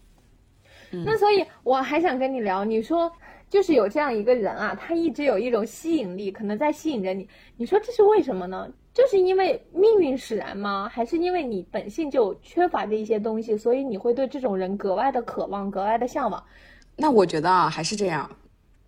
[0.91, 3.11] 那所以我还想跟你聊，你说
[3.49, 7.27] 就是有这样一个人啊，他一直有一种吸引力，可能在吸引着你。
[7.57, 8.71] 你说这是为什么呢？
[8.93, 10.89] 就是因为命运使然吗？
[10.89, 16.41] 还是因为你本性就缺乏的一些东西，所以你会对这种人格外的渴望，格外的向往？
[16.95, 18.29] 那我觉得啊，还是这样，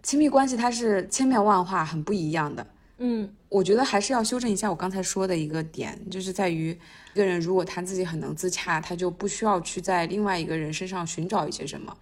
[0.03, 2.65] 亲密关系它是千变万化，很不一样的。
[2.99, 6.71] 嗯我觉得还是要修正一下我刚才说的一个点，就是在于
[7.13, 11.95] 一个人如果他自己很能自洽，他就不需要去在另外一个人身上寻找一些什么。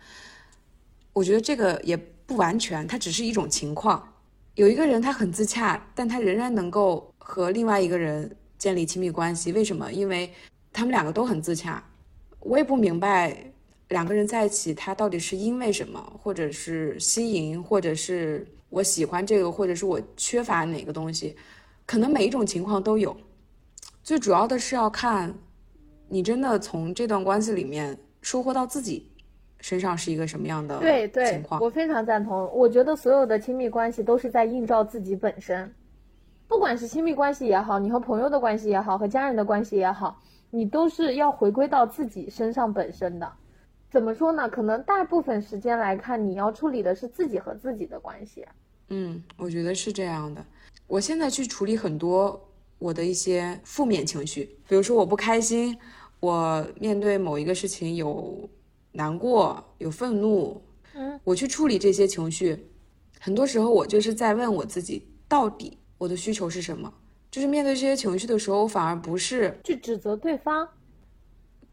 [1.13, 4.12] 我觉得这个也不完全，它只是一种情况。
[4.55, 9.91] 有一个人他很自洽，但他仍然能够和另外一个人建立亲密关系，为什么？
[9.91, 10.31] 因为
[10.71, 11.84] 他们两个都很自洽。
[12.39, 13.51] 我也不明白
[13.89, 21.36] 两个人在一起，他到底是因为什么，或者是吸引，或者是我喜欢这个，或者是我缺乏哪个东西，
[21.86, 23.15] 可能每一种情况都有。
[24.04, 25.34] 最主要的是要看
[26.08, 29.12] 你真的从这段关系里面收获到自己
[29.60, 31.62] 身上是一个什么样的对对情，况。
[31.62, 32.52] 我非常赞同。
[32.54, 35.71] 我觉得所有的亲密关系都是在映照自己本身，
[36.48, 40.19] 不管是亲密关系也好，你和朋友的关系也好，和家人的关系也好，
[40.50, 43.32] 你都是要回归到自己身上本身的。
[43.89, 44.50] 怎么说呢？
[44.50, 48.45] 可能大部分时间来看，你要处理的是自己和自己的关系。
[48.89, 50.45] 嗯，我觉得是这样的。
[50.86, 55.78] 我现在去处理很多我的一些负面情绪，比如说我不开心，
[56.19, 58.50] 我面对某一个事情有
[58.91, 60.62] 难过、有愤怒，
[60.93, 62.67] 嗯，我去处理这些情绪，
[63.19, 66.93] 很多时候我就是在问我自己，到底我的需求是什么？
[67.32, 70.67] 就是面对这些情绪的时候，我反而不是去指责对方。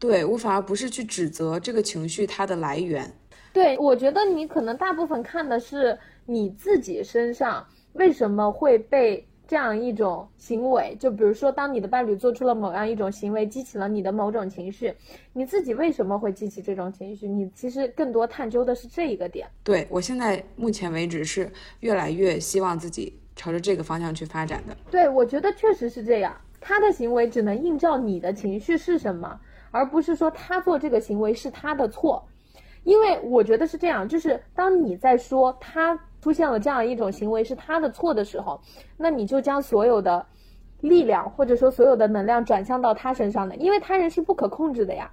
[0.03, 3.09] 对我反而不是去指责这个情绪它的来源，
[3.53, 14.93] 对，我觉得你可能大部分看的是你自己身上为什么会被这样一种行为，就比如说，当你的伴侣做出了某样一种行为，激起了你的某种情绪，
[15.31, 17.25] 你自己为什么会激起这种情绪？
[17.25, 19.47] 你其实更多探究的是这一个点。
[19.63, 24.75] 对我现在目前为止是越来越希望自己朝着这个方向去发展的。
[24.91, 26.35] 对，我觉得确实是这样。
[26.59, 29.39] 他的行为只能映照你的情绪是什么，
[29.73, 32.23] 而不是说他做这个行为是他的错。
[32.85, 38.59] 因为我觉得是这样，就是当你在说他出现了这样一种行为是他的错的时候，
[38.97, 40.25] 那你就将所有的
[40.81, 45.09] 力量或者说所有的能量转向到他身上的，因为他人是不可控制的呀。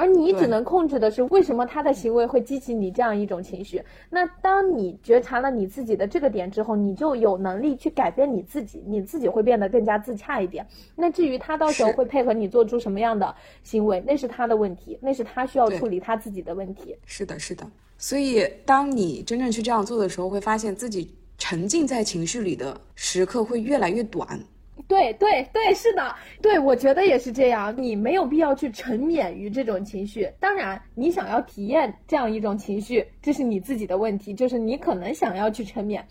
[0.00, 3.82] 而你只能控制的是为什么他的行为会激起你这样一种情绪。
[4.08, 10.66] 那当你觉察了你自己的这个点之后，你就有能力去改变你自己，你自己会变得更加自洽一点。
[10.96, 16.96] 那至于他到时候会配合你做出什么样的行为，那是他的问题，那是他需要处理他自己的问题。
[17.04, 17.66] 是的，是的。
[17.98, 24.40] 所以当你真正去这样做的时候，会发现自己沉浸在情绪里的时刻会越来越短。
[24.90, 27.72] 对对对，是的，对我觉得也是这样。
[27.78, 30.28] 你没有必要去沉湎于这种情绪。
[30.40, 36.02] 当然，你想要体验这样一种情绪，这是你自己的问题，就是你可能想要去沉湎。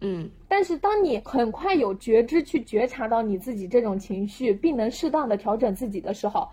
[0.00, 6.48] 嗯，但是当你很快有觉知去觉察到你自己这种情绪，并能适当的调整自己的时候，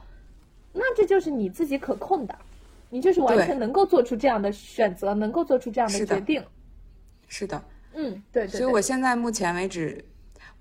[0.73, 2.37] 那这就是你自己可控的，
[2.89, 6.43] 你就是完全能够做出这样的选择，能够做出这样的决定。
[7.29, 8.45] 是的，嗯，对。
[8.47, 10.03] 所以我现在目前为止。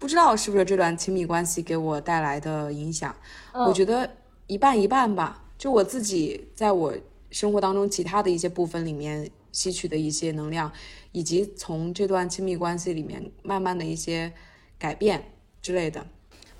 [0.02, 3.14] 不知道是不是这段亲密关系给我带来的影响，
[3.52, 4.10] 我觉得
[4.48, 5.44] 一半一半吧。
[5.56, 6.92] 就我自己在我
[7.30, 10.72] 生活当中其他的一些部分里面吸取的一些能量，
[11.12, 14.32] 以及从这段亲密关系里面慢慢的一些
[14.76, 15.24] 改变
[15.62, 16.04] 之类的，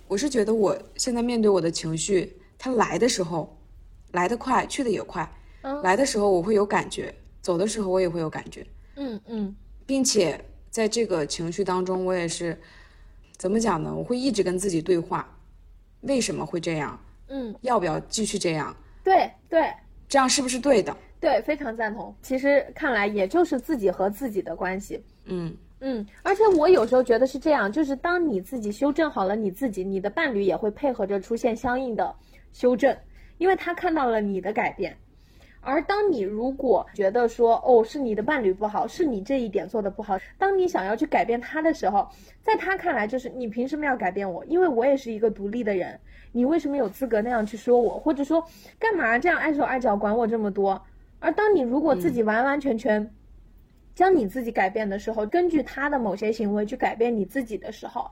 [0.07, 3.59] 我是觉得我现在面对我的情绪，它来的时候
[4.13, 5.29] 来得快，去的也快。
[5.83, 8.65] 来的时候我会有感觉，走的时候我也会有感觉。
[8.95, 12.57] 嗯嗯，并且在这个情绪当中，我也是。
[13.43, 13.93] 怎么讲呢？
[13.93, 15.29] 我会一直跟自己对话，
[16.03, 16.97] 为什么会这样？
[17.27, 18.73] 嗯，要不要继续这样？
[19.03, 19.69] 对对，
[20.07, 20.97] 这样是不是对的？
[21.19, 22.15] 对，非常赞同。
[22.23, 25.03] 其实看来也就是自己和自己的关系。
[25.25, 32.15] 嗯嗯，而且我有时候觉得是这样，就是当你自己修正好了你自己，你的伴侣也会配合着出现相应的
[32.53, 32.97] 修正，
[33.39, 34.97] 因为他看到了你的改变。
[35.65, 42.09] 而当你如果觉得说哦是你的伴侣不好，是你这一点做的不好，当你想要去改变他的时候，
[42.43, 44.45] 在他看来就是你凭什么要改变我？
[44.47, 45.99] 因为我也是一个独立的人，
[46.33, 47.99] 你为什么有资格那样去说我？
[47.99, 48.45] 或者说
[48.79, 50.83] 干嘛这样碍手碍脚管我这么多？
[51.21, 53.09] 而当你如果自己完完全全
[53.95, 58.11] 将你自己改变的时候，根据他的某些行为去改变你自己的时候，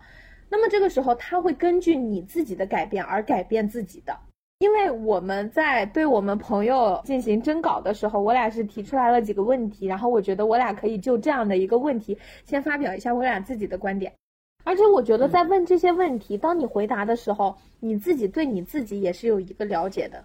[0.48, 4.16] 那么这个时候他会根据你自己的改变而改变自己的。
[4.61, 14.12] 因为我们在对我们朋友进行征稿的时候，我俩是提出来了几个问题，然后我觉得我俩可以就这样的一个问题，先发表一下我俩自己的观点。
[14.62, 20.23] 而且我觉得在问这些问题，当你回答的时候，你自己对你自己也是有一个了解的。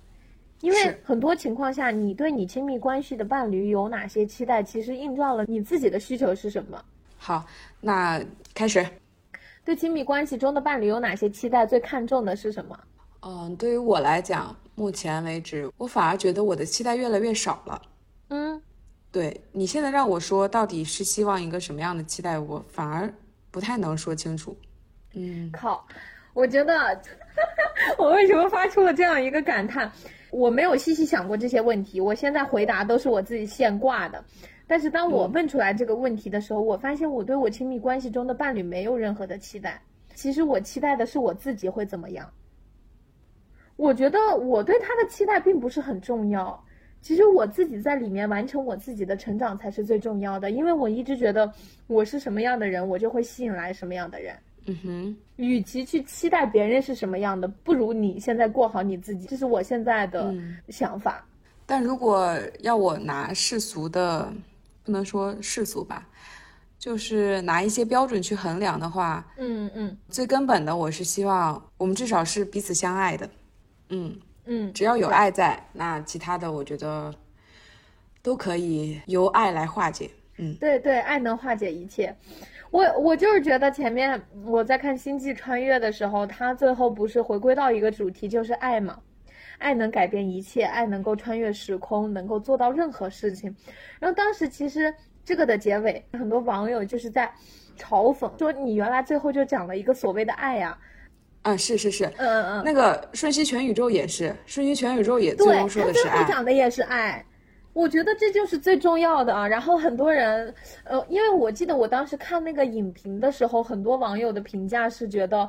[0.60, 6.84] 因为很多情况下，你对你亲密关系的伴侣有哪些期待，其实映照了你自己的需求是什么。
[7.18, 7.46] 好，
[7.80, 8.22] 那
[8.54, 8.86] 开始。
[9.64, 11.66] 对亲密关系中的伴侣有哪些期待？
[11.66, 12.78] 最看重的是什么？
[13.28, 17.82] 嗯，对于我来讲，目前为止，我反而觉得我的期待越来越少了。
[18.28, 18.62] 嗯，
[19.12, 23.12] 对你现在让我说到底是希望一个什么样的期待，我反而
[23.50, 24.56] 不太能说清楚。
[25.16, 25.84] 嗯，靠，
[26.36, 27.02] 我觉得
[27.98, 29.92] 我为什么发出了这样一个感叹？
[30.30, 34.24] 我没有细细想过这些问题，我现在回答都是我自己现挂的。
[34.68, 39.82] 但是当我问出来这个问题的时候，我发现我对我亲密关系中的伴侣没有任何的期待。
[40.14, 42.30] 其实我期待的是我自己会怎么样。
[43.76, 46.64] 我觉得我对他的期待并不是很重要，
[47.02, 51.52] 其实我自己在里面完成我自己的成长才是最重要的，因为我一直觉得
[51.88, 54.36] 我是什么样的人，我就会吸引来什么样的人。
[54.68, 60.34] 嗯哼，与其去期待别人是什么样的，不如你现在过好你自己，这是我现在的
[60.70, 61.24] 想法。
[61.68, 64.34] 但如果要我拿世俗的，
[64.84, 66.08] 不能说世俗吧，
[66.80, 73.30] 就是拿一些标准去衡量的话，嗯嗯，最根本的，我是希望我们至少是彼此相爱的。
[73.90, 77.14] 嗯嗯，只要有爱在，那其他的我觉得
[78.22, 80.10] 都可以由爱来化解。
[80.38, 82.16] 嗯，对对，爱能化解一切。
[82.70, 89.00] 我我就是觉得前面我在看《星际穿越》的时候，它最后不是回归到一个主题，就是爱嘛？
[89.60, 93.56] 爱能改变一切，爱能够穿越时空，能够做到任何事情。
[94.00, 97.34] 然后当时其实这个的结尾，很多网友就是在
[97.78, 100.80] 嘲讽说：“你原来最后就讲了一个所谓的爱呀。”啊，
[101.58, 107.24] 是是是，嗯嗯嗯，那个瞬息全宇宙也是，瞬息全宇宙也最后说的是爱，讲的也是爱，
[107.74, 109.46] 我觉得这就是最重要的啊。
[109.46, 115.48] 然后很多人，呃，因为我记得我当时看那个影评的时候，很多网友的评价是觉得，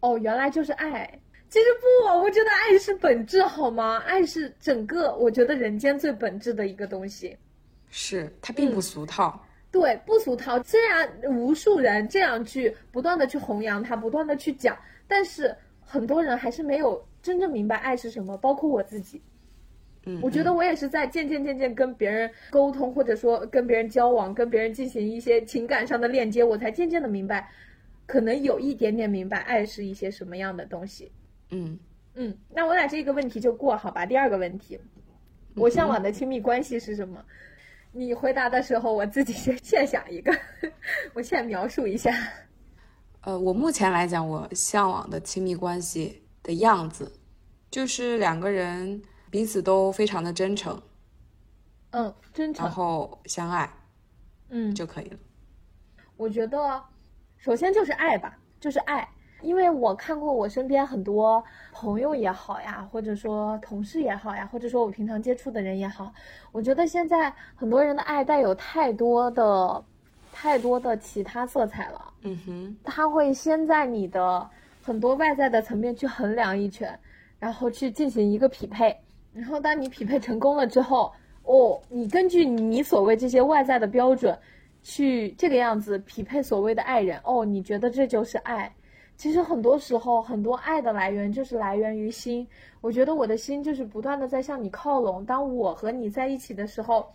[0.00, 1.10] 哦，原来就是爱。
[1.48, 3.98] 其实不，我觉得爱是本质，好吗？
[4.06, 7.36] 爱是整个，我觉得人间最本质的一个东西。
[7.90, 9.40] 是，它并不俗套。
[9.74, 10.62] 对，不俗套。
[10.62, 19.20] 虽然无数人这样去不断的去弘扬它，不断的去讲，但是很多人还是没有真正明白爱是什么，包括我自己。
[20.04, 27.50] 嗯，我觉得我也是在渐渐渐渐跟别人沟通，或者说跟别人交往，跟别人进行一些情感上的链接，我才渐渐的明白，
[28.06, 31.10] 可能有一点点明白爱是一些什么样的东西。
[31.50, 31.76] 嗯
[32.14, 34.06] 嗯，那我俩这个问题就过好吧。
[34.06, 34.78] 第二个问题，
[35.56, 37.24] 我向往的亲密关系是什么？
[37.96, 40.36] 你回答的时候，我自己先现想一个，
[41.14, 42.10] 我先描述一下。
[43.20, 47.12] 呃，我目前来讲，我向往的亲密关系的样子，
[47.70, 50.82] 就是两个人彼此都非常的真诚，
[51.90, 53.72] 嗯，真诚，然后相爱，
[54.48, 55.18] 嗯，就可以了。
[56.16, 56.82] 我觉得，
[57.36, 59.08] 首先就是爱吧，就是爱。
[59.44, 66.12] 因为我看过我身边很多朋友也好呀，或者说同事也好呀，或者说我平常接触的人也好，
[66.50, 69.84] 我觉得现在很多人的爱带有太多的、
[70.32, 72.12] 太多的其他色彩了。
[72.22, 74.48] 嗯哼，他会先在你的
[74.82, 76.98] 很多外在的层面去衡量一圈，
[77.38, 78.96] 然后去进行一个匹配，
[79.34, 84.38] 然后当你匹配成功了之后，哦，你根据你所谓这些外在的标准，
[84.82, 88.72] 去这个样子匹配所谓的爱人，哦，你觉得这就是爱。
[89.16, 92.46] 其实很多时候，很多爱的来源就是来源于心。
[92.80, 95.24] 我觉得我的心就是不断的在向你靠拢。
[95.24, 97.06] 当我和你在一起的时候，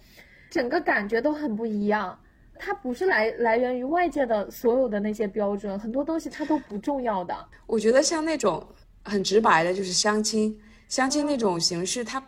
[0.50, 2.18] 整个感觉都很不一样。
[2.58, 7.36] 它不是来来源于外界的所有的那些标准，很多东西它都不重要的。
[7.68, 8.66] 我觉得像那种
[9.04, 12.22] 很直白的，就是相亲，相亲那种形式，它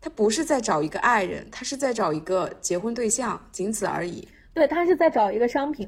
[0.00, 4.26] 它不是在找一个爱人，它是在找一个结婚对象，仅此而已。
[4.54, 5.86] 对，他是在找一个商品。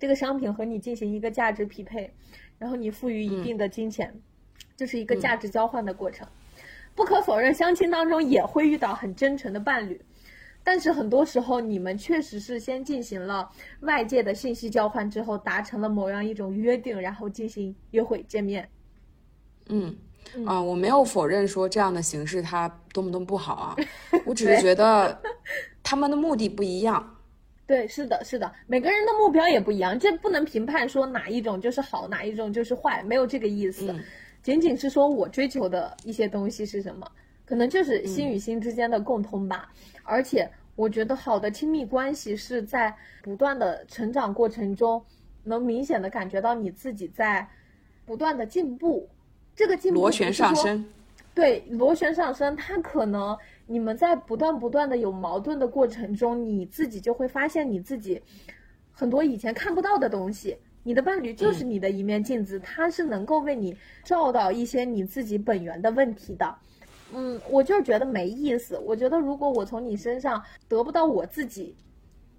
[0.00, 2.10] 这个商品和你进行一个价值匹配，
[2.58, 4.12] 然后你赋予一定的金钱，
[4.74, 6.26] 这是一个价值交换的过程。
[6.94, 10.00] 不可否认，相亲当中也会遇到很真诚的伴侣，
[10.64, 13.48] 但是很多时候你们确实是先进行了
[13.80, 18.66] 外界的信息交换之后，达成了某样一种约定，然后进行约会见面。
[19.68, 19.94] 嗯，
[20.46, 23.76] 啊，我没有否认说这样的形式它多么多么不好啊，
[24.24, 25.20] 我只是觉得
[25.84, 27.18] 他们的目的不一样。
[27.70, 33.94] 对，是的，是的，每个人的目标也不一样，这不能评判说哪一种就是好，哪一种就是坏，没有这个意思，
[34.42, 37.08] 仅仅是说我追求的一些东西是什么，
[37.46, 39.70] 可能就是心与心之间的共通吧。
[40.02, 42.92] 而且我觉得好的亲密关系是在
[43.22, 45.00] 不断的成长过程中，
[45.44, 47.48] 能明显的感觉到你自己在
[48.04, 49.08] 不断的进步，
[49.54, 50.84] 这个进步螺旋上升，
[51.32, 53.38] 对，螺旋上升，它可能。
[53.70, 58.20] 你们在不断不断的有矛盾的过程中，你自己就会发现你自己
[58.90, 60.56] 很多以前看不到的东西。
[60.82, 66.52] 你的伴侣就是你的一面镜子，他是能够为你照到一些你自己本源的问题的。
[67.14, 68.76] 嗯，我就是觉得没意思。
[68.78, 71.76] 我觉得如果我从你身上得不到我自己。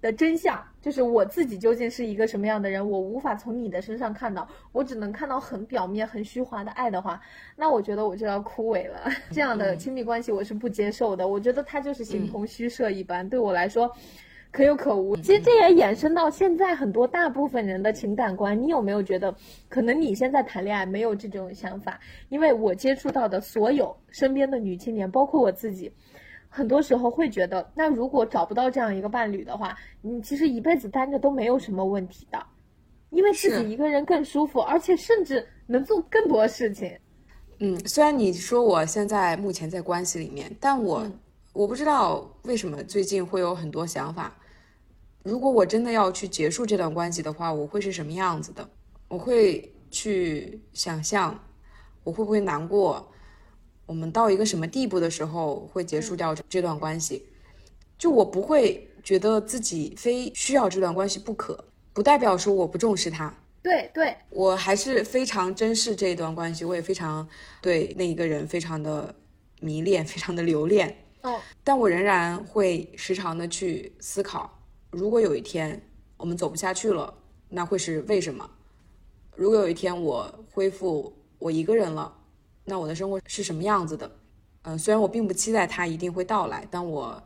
[0.02, 7.20] 的真相就是我自己究竟是一个什么样的人，我无法从你的身上看到，我只能看到很表面、很虚华的爱的话，
[7.56, 9.08] 那我觉得我就要枯萎了。
[9.30, 13.88] 这样的亲密关系我是不接受的，我觉得它就是形同虚设一般，对我来说
[14.50, 15.16] 可有可无。
[15.16, 19.32] 其实这也衍生到现在很多大部分人的情感观，你有没有觉得，
[19.68, 22.00] 可能你现在谈恋爱没有这种想法？
[22.28, 25.92] 因为我接触到的所有身边的女青年，包括我自己。
[26.54, 32.38] 很多时候会觉得，那如果找不到这样一个伴侣的话，你其实一辈子单着都没有什么问题的，
[33.08, 36.94] 因为自己一个人更舒服，而且甚至能做更多事情。
[37.60, 41.10] 嗯，虽然你说我现在目前在关系里面，但我
[41.54, 44.36] 我不知道为什么最近会有很多想法。
[45.22, 48.68] 如果我真的要去结束这段关系的话，我会是什么样子的？
[49.08, 51.38] 我会去想象，
[52.04, 53.11] 我会不会难过？
[53.86, 57.26] 我们到一个什么地步的时候会结束掉这段关系？
[57.98, 63.32] 就我不会觉得自己非需要这段关系不可，不代表说我不重视他。
[63.62, 67.28] 对对，我还是非常珍视这一段关系，我也非常
[67.60, 69.14] 对那一个人非常的
[69.60, 70.96] 迷恋， 非常的留恋。
[71.22, 74.58] 哦，但我仍然会时常的去思考，
[74.90, 75.80] 如果有一天
[76.16, 77.14] 我们走不下去了，
[77.48, 78.50] 那会是为什么？
[79.36, 82.12] 如果有一天我恢复我一个人了。
[82.64, 84.10] 那我的生活是什么样子的？
[84.62, 87.20] 嗯，虽然我并不期待它一定会到来，但我，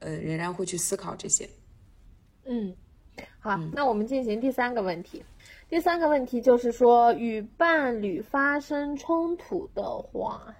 [0.00, 1.48] 呃，仍然会去思考这些。
[2.46, 2.74] 嗯，
[3.38, 5.24] 好，那我们进行第三个问题。
[5.68, 10.54] 第三个问题就是说，与伴侣发生冲突的话，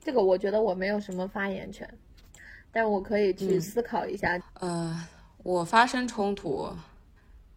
[0.00, 1.88] 这个我觉得我没有什么发言权。
[2.72, 4.36] 但我可以去思考一下。
[4.54, 5.08] 呃，
[5.44, 6.68] 我发生冲突，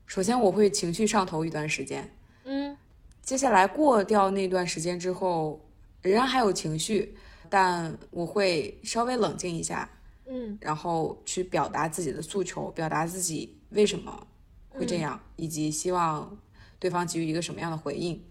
[0.05, 2.07] 首先我会情绪上头一段时间，
[2.43, 2.77] 嗯
[3.23, 5.59] 接下来过掉那段时间之后，
[6.07, 7.15] 仍然还有情绪，
[7.49, 9.89] 但我会稍微冷静一下，
[10.27, 14.11] 嗯然后去表达自己的诉求，表达自己为什么
[14.69, 16.37] 会嗯这样，以及希望
[16.79, 18.23] 对方给予一个什么样的回应。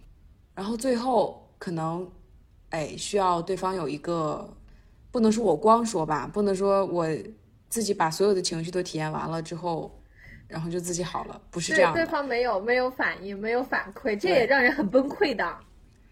[0.54, 2.10] 然后最后可能，
[2.70, 4.48] 哎，需要对方有一个，
[5.10, 7.06] 不能说我光说吧，不能说我
[7.68, 10.00] 自己把所有的情绪都体验完了之后，
[10.48, 12.00] 然后就自己好了，不是这，样的。
[12.00, 15.58] 对方没有没有反应，没有反馈，这也让人很崩溃的。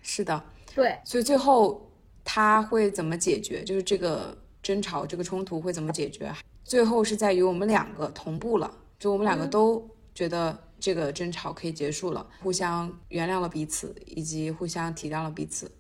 [0.02, 0.42] 是的，
[0.75, 1.89] 对，所以最后
[2.25, 3.62] 他会怎么解决？
[3.62, 6.33] 就是这个争吵、这个冲突会怎么解决？
[6.64, 15.70] 最后是在于我们两个同步了，就我们两个都觉得这个争吵可以结束了，互相原谅了彼此，以及互相体谅了彼此。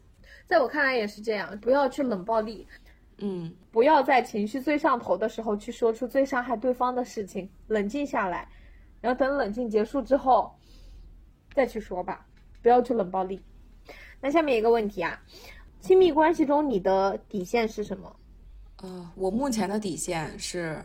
[0.46, 2.68] 在我看来也是这样，不要去冷暴力，
[3.18, 8.46] 嗯，不要在情绪最上头的时候去说出最伤害对方的事情，冷静下来，
[9.00, 10.54] 然后等冷静结束之后
[11.54, 12.26] 再去说吧，
[12.62, 13.42] 不要去冷暴力。
[14.24, 15.22] 那下面一个问题啊，
[15.82, 18.16] 亲密关系中你的底线是什么？
[18.78, 20.82] 呃，我目前的底线是，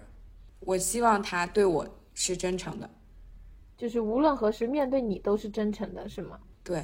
[0.59, 2.89] 我希望他对我是真诚的。
[3.77, 6.37] 就是无论何时面对你都是真诚的，是吗？
[6.65, 6.83] 对，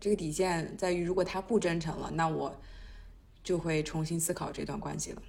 [0.00, 2.52] 这个底线在于，如果他不真诚了，那我
[3.44, 5.22] 就会重新思考这段关系了。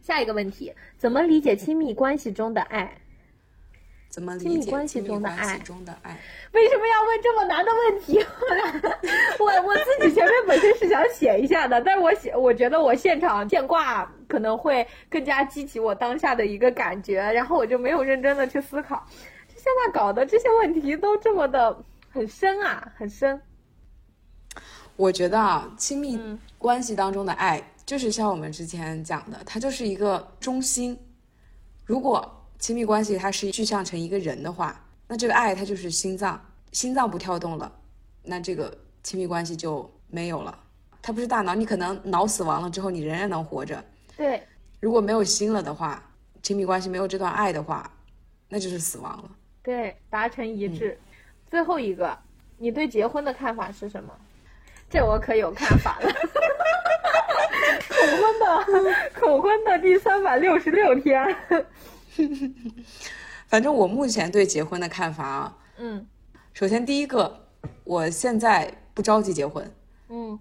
[0.00, 3.01] 下一个问题，怎么理解亲密关系中的爱？
[4.12, 6.20] 怎么理亲密解关系中的爱中的爱？
[6.52, 8.18] 为什么要问这么难的问题？
[9.40, 19.02] 我我自己前面本身是想写一下的，但是我写，我觉得我现场现挂可能会更加激起我当下的一个感觉，然后我就没有认真的去思考。
[19.48, 21.74] 这现在搞的这些问题都这么的
[22.10, 23.40] 很深啊，很深。
[24.96, 30.98] 我觉得啊，亲密嗯关系当中的爱，就是像我们之前讲的，它就是一个中心。
[31.86, 32.30] 如果
[32.62, 36.40] 亲密关系它是具象成一个人的话，那这个爱它就是心脏，
[36.70, 37.72] 心脏不跳动了，
[38.22, 40.56] 那这个亲密关系就没有了。
[41.02, 43.84] 它不是大脑，你可能脑死亡了之后，你仍然能活着。
[44.16, 44.40] 对，
[44.78, 46.08] 如果没有心了的话，
[46.40, 47.90] 亲密关系没有这段爱的话，
[48.48, 49.30] 那就是死亡了。
[49.60, 50.96] 对，达成一致。
[51.50, 52.16] 最后一个，
[52.58, 54.14] 你对结婚的看法是什么？
[54.88, 56.08] 这我可有看法了。
[57.88, 61.36] 恐婚的恐婚的第三百六十六天。
[63.48, 66.06] 反正我目前对结婚的看法啊，嗯。
[66.52, 67.48] 首先第一个，
[67.84, 69.70] 我现在不着急结婚，
[70.08, 70.38] 嗯。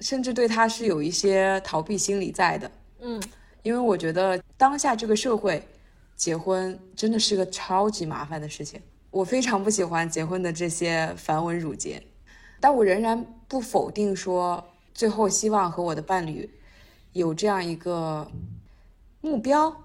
[0.00, 2.70] 甚至对他是有一些逃避心理在的，
[3.00, 3.20] 嗯，
[3.64, 5.60] 因为我觉得当下这个社会，
[6.14, 8.80] 结婚真的是个超级麻烦的事情。
[9.10, 12.00] 我非常不喜欢结婚的这些繁文缛节，
[12.60, 16.48] 但我仍然不否定说，最后希望和我的伴侣
[17.12, 18.30] 有这样一个
[19.20, 19.76] 目标，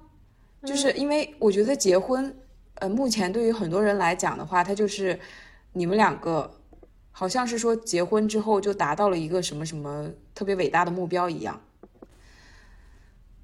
[0.65, 2.35] 就是因为我觉得结婚，
[2.75, 5.19] 呃，目前对于很多人来讲的话，它就是
[5.73, 6.59] 你们两个
[7.11, 11.61] 好像是说结婚之后就达到了一个什么什么特别伟大的目标一样。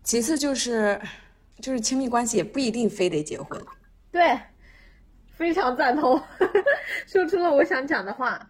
[0.01, 0.99] 其次就是，
[1.59, 3.61] 就是亲密关系也不一定非得结婚，
[4.11, 4.39] 对，
[5.29, 6.19] 非常赞同，
[7.05, 8.49] 说出了我想讲的话。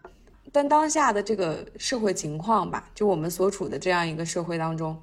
[0.51, 4.95] 但当下的这个社会情况吧，就我们所处的这样一个社会当中，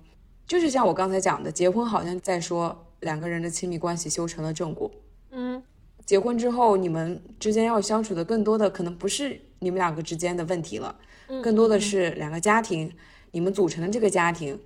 [0.47, 4.91] 就是像我刚才讲的，结婚好像在说两个人的亲密关系修成了正果。
[5.31, 5.63] 嗯
[6.05, 12.93] 结婚之后，你们之间要相处的更多的可能不是你们两个之间的问题了，嗯更多的是两个家庭，
[13.33, 14.57] 你们组成的这个家庭，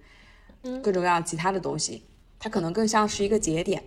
[0.65, 2.05] 嗯各种各样其他的东西，
[2.39, 3.83] 它可能更像是一个节点。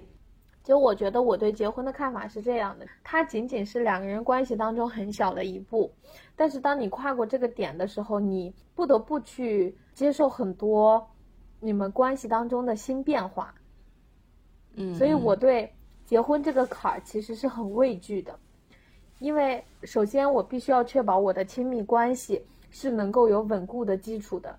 [0.63, 5.93] 就我觉得我对结婚的看法是这样的，它仅仅是两个人关系当中很小的一步，
[6.35, 11.05] 但是当你跨过这个点的时候，你不得不去接受很多
[11.59, 13.53] 你们关系当中的新变化。
[14.75, 15.71] 嗯，所以我对
[16.05, 18.37] 结婚这个坎儿其实是很畏惧的，
[19.19, 24.55] 因为首先我必须要确保我的亲密关系是能够有稳固的基础的，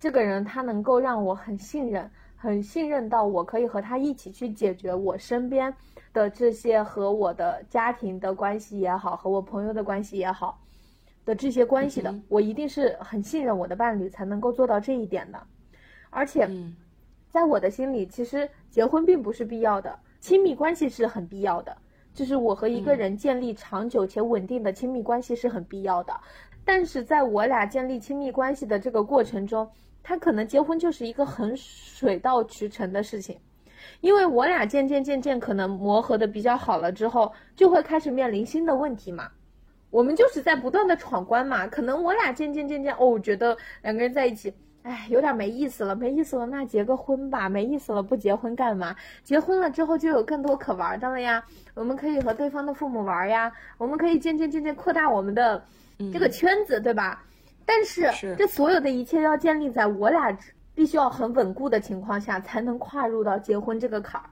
[0.00, 5.72] 这个人他能够让我很信任，很信任到我可以和他一起去解决我身边
[6.12, 10.58] 的这些和我的家庭的关系也好，和我朋友的关系也好
[11.24, 15.40] 的这些关系的，嗯我一定是很信任我的伴侣才能够做到这一点的，
[16.10, 16.46] 而且。
[16.46, 16.74] 嗯
[17.28, 21.76] 在我的心里，其实结婚并不是必要的，亲密关系是很必要的。
[22.14, 26.12] 就是我和一个人建立长久且稳定的亲密关系是很必要的。
[26.64, 29.68] 但是在我俩建立亲密关系的这个过程中，
[30.02, 33.38] 他可能结婚就是一个很水到渠成的事情，
[34.00, 39.30] 因为我俩渐渐渐渐可能磨合的比较好了之后，就会开始面临新的问题嘛。
[39.90, 44.52] 我们就是在不断的闯关嘛，可能我俩渐渐渐渐哦，我觉得两个人在一起
[44.82, 48.94] 哎，有点没意思了，没意思了，那结个婚吧，没意思了，不结婚干嘛？
[49.22, 55.62] 结婚了之后就有更多可玩的了呀，我们可以和对方的父母玩呀，我们可以渐渐渐渐扩大我们的
[56.12, 57.22] 这个圈子，对吧？
[57.66, 60.34] 但是这所有的一切要建立在我俩
[60.74, 64.24] 必须要很稳固的情况下，才能跨入到结婚这个坎儿。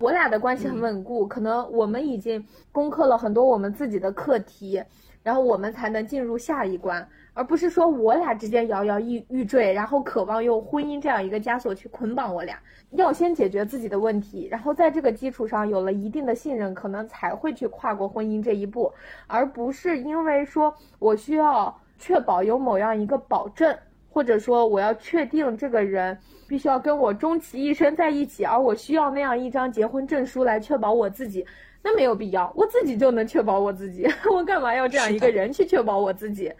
[0.00, 4.82] 我俩的关系很稳固，可能我们已经攻克了很多我们自己的课题，
[5.22, 12.56] 然后我们才能进入下一关，而不是说我俩之间摇摇欲欲坠，然后渴望用婚姻这样一个枷锁去捆绑我俩。
[12.92, 18.90] 要先解决自己的问题，然后在这个基础上有了一定的信任，可能才会去跨过婚姻这一步，
[19.26, 23.76] 而不是因为说我需要确保有某样一个保证。
[24.10, 26.16] 或者说，我要确定这个人
[26.46, 31.44] 必须要跟我终其一生在一起，而我需要那样一张结婚证书来确保我自己，
[31.82, 36.52] 那没有必要，我自己就能确保我自己， 我干嘛要这样一个人去确保我自己？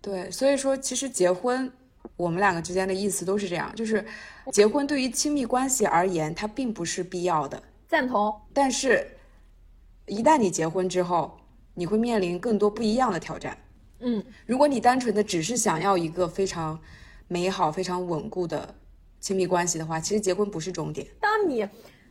[0.00, 1.70] 对，所以说其实结婚，
[2.16, 4.04] 我们两个之间的意思都是这样，就是
[4.52, 8.34] 结婚对于亲密关系而言，它并不是必要的，赞同。
[8.52, 9.06] 但是，
[10.06, 11.36] 一旦你结婚之后，
[11.74, 13.58] 你会面临更多不一样的挑战。
[14.00, 16.78] 嗯，如果你单纯的只是想要一个非常
[17.26, 18.72] 美好、非常稳固的
[19.18, 21.04] 亲密关系的话，其实结婚不是终点。
[21.20, 21.68] 当你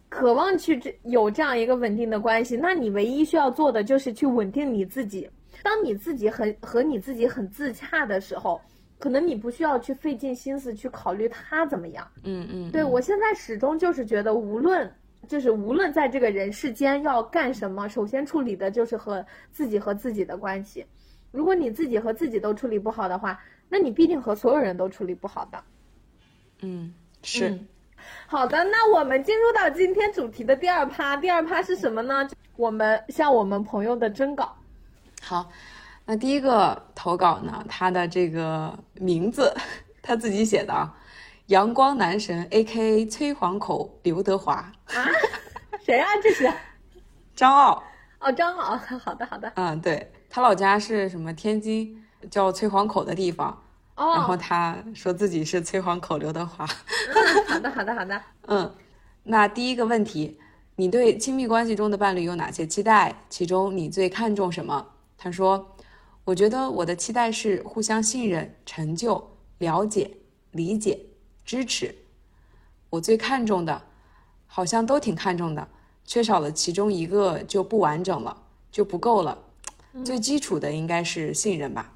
[0.10, 5.30] 渴望去这有这样一个稳定的关系，那你唯一需要做的就是去稳定你自己。
[5.64, 8.62] 当你自己很和你自己很自洽的时候，
[9.00, 12.08] 可能你不需要去费尽心思去考虑他怎么样。
[12.24, 14.92] 嗯嗯，对我现在始终就是觉得，无论
[15.28, 20.86] 就是无论在这个人世间要干什么，首先处理的就是和自己和自己的关系。
[21.32, 23.40] 如果你自己和自己都处理不好的话，
[23.70, 25.64] 那你必定和所有人都处理不好的。
[26.62, 27.58] 嗯，是。
[28.26, 31.18] 好的，那我们进入到今天主题的第二趴。
[31.18, 32.28] 第二趴是什么呢？
[32.56, 34.56] 我们向我们朋友的征稿。
[35.22, 35.50] 好，
[36.06, 39.56] 那第一个投稿呢，他的这个名字
[40.02, 40.96] 他自己写的啊，
[41.48, 43.06] 阳光男神 A.K.A.
[43.06, 44.54] 崔黄口刘德华。
[44.54, 44.74] 啊？
[45.84, 46.08] 谁啊？
[46.22, 46.52] 这是？
[47.36, 47.84] 张傲。
[48.20, 48.78] 哦，张傲。
[49.04, 49.52] 好的，好的。
[49.56, 50.12] 嗯，对。
[50.30, 51.34] 他老家是什么？
[51.34, 53.62] 天津叫崔黄口的地方，
[53.96, 56.66] 然后他说自己是崔黄口刘德华。
[57.48, 58.22] 好的，好的，好的。
[58.48, 58.76] 嗯，
[59.24, 60.38] 那第一个问题，
[60.76, 63.16] 你对亲密关系中的伴侣有哪些期待？
[63.30, 64.86] 其中你最看重什么？
[65.18, 65.76] 他说，
[66.24, 70.12] 我觉得我的期待是互相信任、成就、了解、
[70.52, 71.00] 理解、
[71.44, 71.96] 支持。
[72.90, 73.82] 我最看重的，
[74.46, 75.68] 好像都挺看重的，
[76.06, 78.38] 缺少了其中一个就不完整了，
[78.72, 79.38] 就不够了。
[80.06, 81.92] 最基础的应该是信任吧，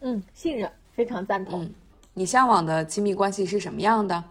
[0.00, 1.64] 嗯，信任非常赞同。
[1.64, 1.74] 嗯，
[2.12, 4.22] 你向往的亲密关系是什么样的？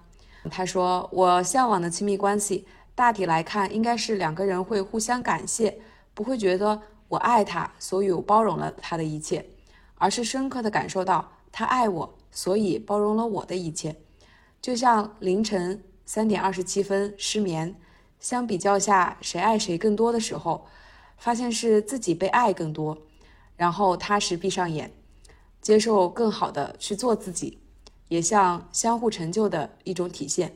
[0.51, 5.79] 他说，我向往的亲密关系大体来看，应该是两个人会互相感谢，
[6.13, 9.45] 不会觉得我爱他，所以我包容了他的一切，
[9.95, 13.95] 而是深刻的感受到他爱我，所以包容了我的一切。
[14.61, 17.75] 就像凌晨三点二十七分失眠，
[18.19, 20.65] 相比较下谁爱谁更多的时候，
[21.17, 22.97] 发现是自己被爱更多。
[23.55, 24.91] 然后踏实闭上眼，
[25.61, 27.59] 接受更好的去做自己，
[28.09, 30.53] 也像相互成就的一种体现。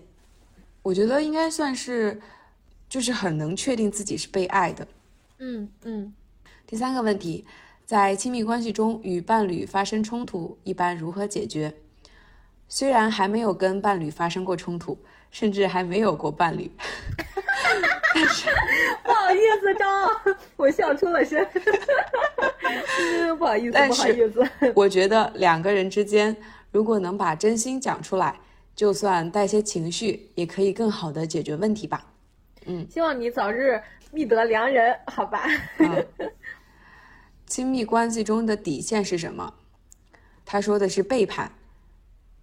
[0.82, 2.22] 我觉得应该算是，
[2.89, 4.86] 就是很能确定自己是被爱的。
[5.38, 6.14] 嗯嗯。
[6.70, 7.43] 第三个问题，
[7.84, 11.74] 在亲密关系中与伴侣发生冲突，一般如何解决？
[12.67, 14.95] 虽然还没有跟伴侣发生过冲突，
[15.32, 16.72] 甚至还没有过伴侣。
[19.03, 21.43] 不好意思，张，我笑出了声。
[23.39, 24.47] 不好意思，不好意思。
[24.76, 26.38] 我觉得两个人之间，
[26.72, 28.39] 如果能把真心讲出来，
[28.76, 32.05] 就算带些情绪，也可以更好的解决问题吧。
[32.67, 35.47] 嗯，希望你早日觅得良人，好吧？
[37.50, 39.56] 亲密关系中的底线是什么？
[40.45, 41.52] 他说的是背叛。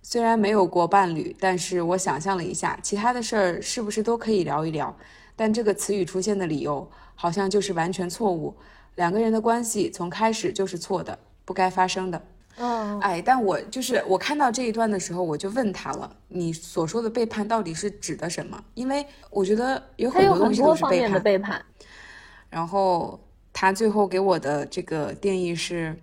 [0.03, 4.95] 虽然没有过伴侣，但是我想象了一下，其他的事儿是不是都可以聊一聊？
[5.37, 8.55] 但这个词语出现的理由，好像就是完全错误。
[8.97, 12.25] 两个人的关系从开始就是错的，不该发生的。
[12.57, 21.23] 嗯，哎，但我就是我看到这一段的时候，我就问他了：“你所说的背叛到底是指的什么？”因为我觉得有很多东西都是背叛。
[21.23, 21.65] 背叛。
[22.49, 23.21] 然后
[23.59, 25.97] 他最后给我的这个定义是：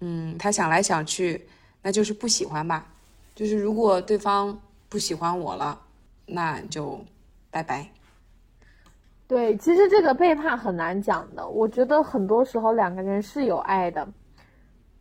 [0.00, 1.46] 嗯，他想来想去，
[1.80, 2.84] 那就是不喜欢吧。
[3.36, 5.80] 就是如果对方不喜欢我了，
[6.26, 6.98] 那就
[7.52, 7.88] 拜拜。
[9.28, 11.46] 对，其实这个背叛很难讲的。
[11.46, 14.04] 我觉得很多时候两个人是有爱的，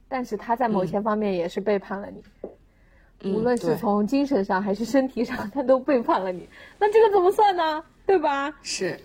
[0.08, 6.48] 但是他在某些方面也是背叛了你，无论是从精神上还是身体上，他都背叛了你。
[6.78, 7.84] 那这个怎么算呢？
[8.06, 8.54] 对吧？
[8.62, 9.00] 是，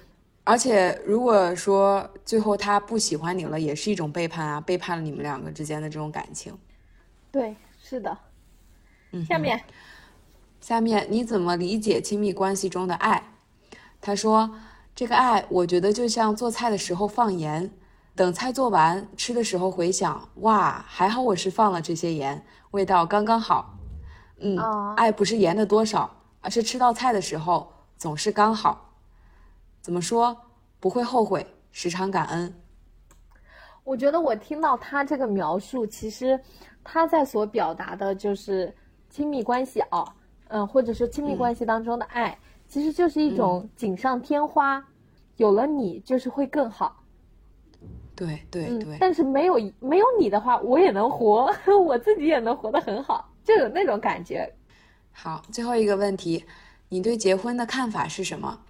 [0.44, 6.56] 而且如果说最后他不喜欢你了，也是一种背叛啊，背叛了你们两个之间的这种感情。
[7.30, 8.18] 对，是的。
[9.12, 9.62] 嗯下面，
[10.60, 13.22] 下面你怎么理解亲密关系中的爱？
[14.00, 14.50] 他说，
[14.94, 17.70] 这个爱，我觉得就像做菜的时候放盐，
[18.16, 23.78] 等菜做完吃的时候回想，哇，还好我是放了这些盐，味道刚刚好。
[24.40, 24.58] 嗯，
[24.96, 28.91] 爱不是盐的多少，而是吃到菜的时候总是刚好。
[29.82, 30.34] 怎么说？
[30.80, 32.54] 不会后悔，时常感恩。
[33.84, 36.38] 我觉得我听到他这个描述，其实
[36.84, 38.72] 他在所表达的就是
[39.10, 40.04] 亲密关系啊，
[40.48, 44.84] 嗯，或者说亲密关系当中的爱，其实就是一种锦上添花，
[45.36, 47.02] 有了你就是会更好。
[48.14, 48.96] 对对对。
[49.00, 51.52] 但是没有没有你的话，我也能活，
[51.84, 53.28] 我自己也能活得很好。
[53.42, 54.48] 就有那种感觉。
[55.10, 56.44] 好，最后一个问题，
[56.88, 58.60] 你对结婚的看法是什么？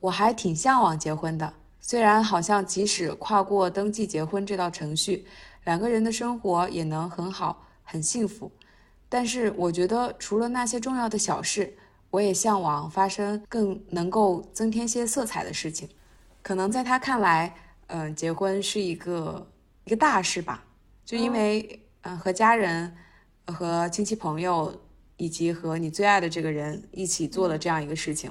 [0.00, 5.24] 我还挺向往结婚的，虽然好像即使跨过登记结婚这道程序，
[5.64, 8.50] 两个人的生活也能很好、很幸福。
[9.08, 11.76] 但是我觉得，除了那些重要的小事，
[12.10, 15.88] 我也向往发生更能够增添些色彩的事情。
[16.42, 17.54] 可能在他看来，
[17.86, 19.46] 嗯，结婚是一个
[19.84, 20.64] 一个大事吧，
[21.04, 22.96] 就因为嗯和家人。
[23.46, 24.72] 和亲戚朋友，
[25.16, 28.30] 以及和你最爱的这个人一起做的这样一个事情，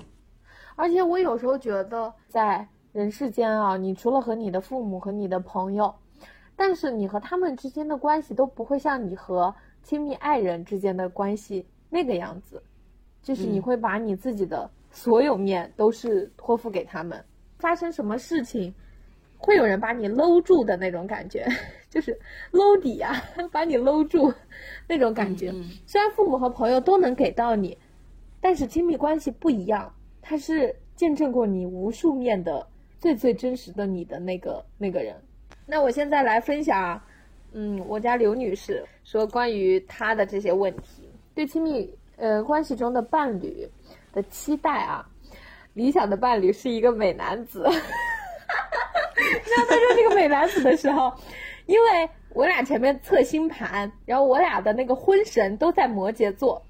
[0.80, 5.94] 而且我有时候觉得，在人世间啊，你除了和你的父母和你的朋友，
[6.56, 9.54] 但是你和他们之间的关系都不会像你和
[9.84, 12.64] 亲密爱人之间的关系那个样子，
[13.22, 17.22] 就是你会把你自己的所有面都是托付给他们，
[17.58, 18.74] 发生什么事情。
[19.42, 21.46] 会有人把你搂住的那种感觉，
[21.90, 22.18] 就是
[22.52, 23.14] 搂底啊，
[23.52, 24.34] 把你搂住
[24.88, 25.54] 那种感觉。
[25.86, 27.78] 虽然父母和朋友都能给到你，
[28.40, 29.94] 但是亲密关系不一样，
[30.30, 32.68] 他是见证过你无数面的
[33.00, 35.16] 最最真实的你的那个那个人。
[35.66, 37.02] 那我现在来分享，
[37.52, 43.68] 嗯，我家刘女士说关于她的这些问题，对亲密呃关系中的伴侣
[44.14, 45.04] 的期待啊，
[45.74, 47.64] 理想的伴侣是一个美男子。
[47.68, 51.12] 那他说这个美男子的时候，
[51.66, 56.64] 因为我俩前面测星盘，然后我俩的那个婚神都在摩羯座，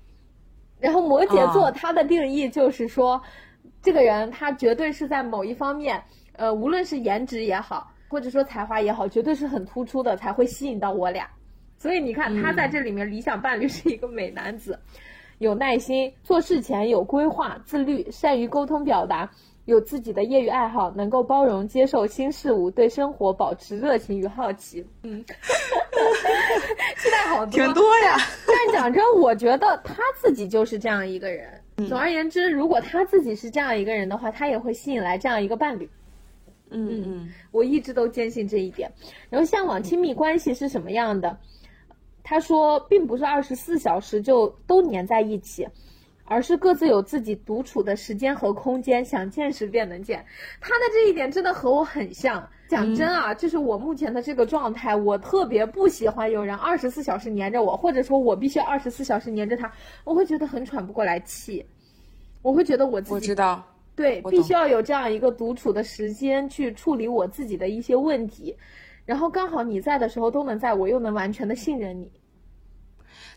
[0.80, 3.22] 然后摩羯座它的定义就是说，
[3.82, 6.04] 这个人他绝对是在某一方面，
[6.34, 11.28] 呃，无论是颜值也好，或者说才华也好，绝对是很突出的，才会吸引到我俩。
[11.78, 14.78] 所以你看他在这里面理想伴侣是一个美男子，
[15.38, 19.30] 有耐心，做事前有规划，自律，善于沟通表达。
[19.66, 24.84] 有自己的业余爱好，能够包容接受新事物，对生活保持热情与好奇。
[25.04, 25.24] 嗯，
[26.98, 28.18] 期待好多，挺多呀。
[28.48, 31.59] 但讲真，我觉得他自己就是这样一个人。
[31.88, 35.90] 总而言之，如果他自己是这样一个人的话，他也会吸引来这样一个伴侣。
[36.72, 38.92] 嗯嗯，我一直都坚信这一点。
[39.30, 41.38] 然后，向往亲密关系是什么样的？
[42.24, 45.68] 他说，并不是二十四小时就都黏在一起。
[46.32, 50.24] 而是各自有自己独处的时间和空间，想见时便能见。
[50.62, 52.48] 他的这一点真的和我很像。
[52.70, 59.70] 讲真啊，就是我目前的这个状态，我特别不喜欢有人二十四小时黏着我，或者说我必须二十四小时黏着他，
[60.03, 61.65] 我会觉得很喘不过来气。
[62.43, 63.65] 我会觉得我自己我知道，
[63.95, 68.55] 对，必须要有这样一个独处的时间去处理我自己的一些问题，
[69.03, 72.09] 然后刚好你在的时候都能在，我又能完全的信任你。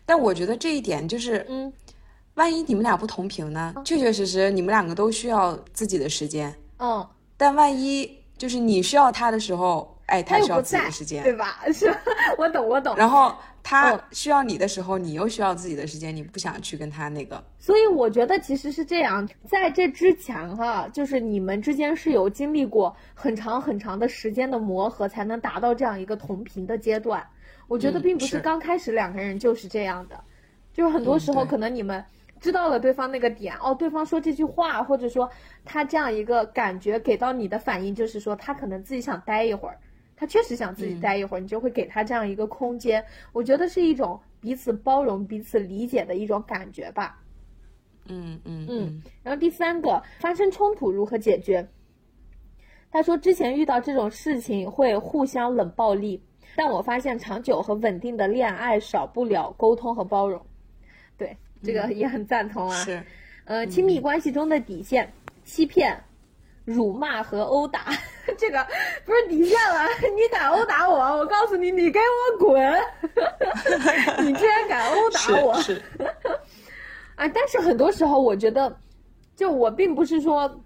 [0.04, 1.72] 但我觉得这一点就是，嗯。
[2.34, 3.74] 万一你们俩不同频呢？
[3.84, 6.54] 确确实实，你们两个都需要自己的时间。
[6.78, 7.06] 嗯。
[7.36, 8.10] 但万一
[8.42, 11.60] 就是你需要他的时候，哎，他需要自己的时间，对吧？
[11.72, 11.94] 是，
[12.36, 12.96] 我懂，我懂。
[12.96, 13.32] 然后
[13.62, 17.40] 他需要你的时候，你又需要自己的时间，你不想去跟他那个。
[17.56, 27.24] 所以我觉得其实是这样，在这之前哈，就是你们之间是有经历过很长很长的时间的磨合，才能达到这样一个同频的阶段。
[27.68, 30.20] 我觉得并不是刚开始两个人就是这样的，
[30.74, 32.04] 就是很多时候可能你们。
[32.42, 35.30] 知道了对方那个点哦，对方说这句话，或者说
[35.64, 39.78] 他这样一个感觉给到你的反应，就是说他可能自己想待一会儿，
[40.16, 43.04] 他确实想自己待一会儿，你就会给他这样一个空间。
[43.32, 47.20] 我觉得是一种彼此包容、彼此理解的一种感觉吧。
[48.08, 49.02] 嗯嗯嗯。
[49.22, 51.68] 然后第三个，发生冲突如何解决？
[52.90, 56.20] 他说之前遇到这种事情会互相冷暴力，
[56.56, 60.44] 但我发现长久和稳定的恋爱少不了沟通和包容。
[61.62, 61.72] 对。
[61.72, 63.02] 这个也很赞同啊，是，
[63.44, 65.12] 呃，亲密关系中的底线，
[65.44, 65.98] 欺骗、
[66.64, 67.86] 辱骂和殴打，
[68.36, 68.66] 这个
[69.04, 69.86] 不是底线了。
[70.14, 72.80] 你敢殴打我，我告诉你，你给我滚！
[74.24, 75.54] 你居然敢殴打我！
[75.60, 75.80] 是，
[77.16, 78.76] 啊，但是很多时候，我觉得，
[79.36, 80.62] 就我并不是说，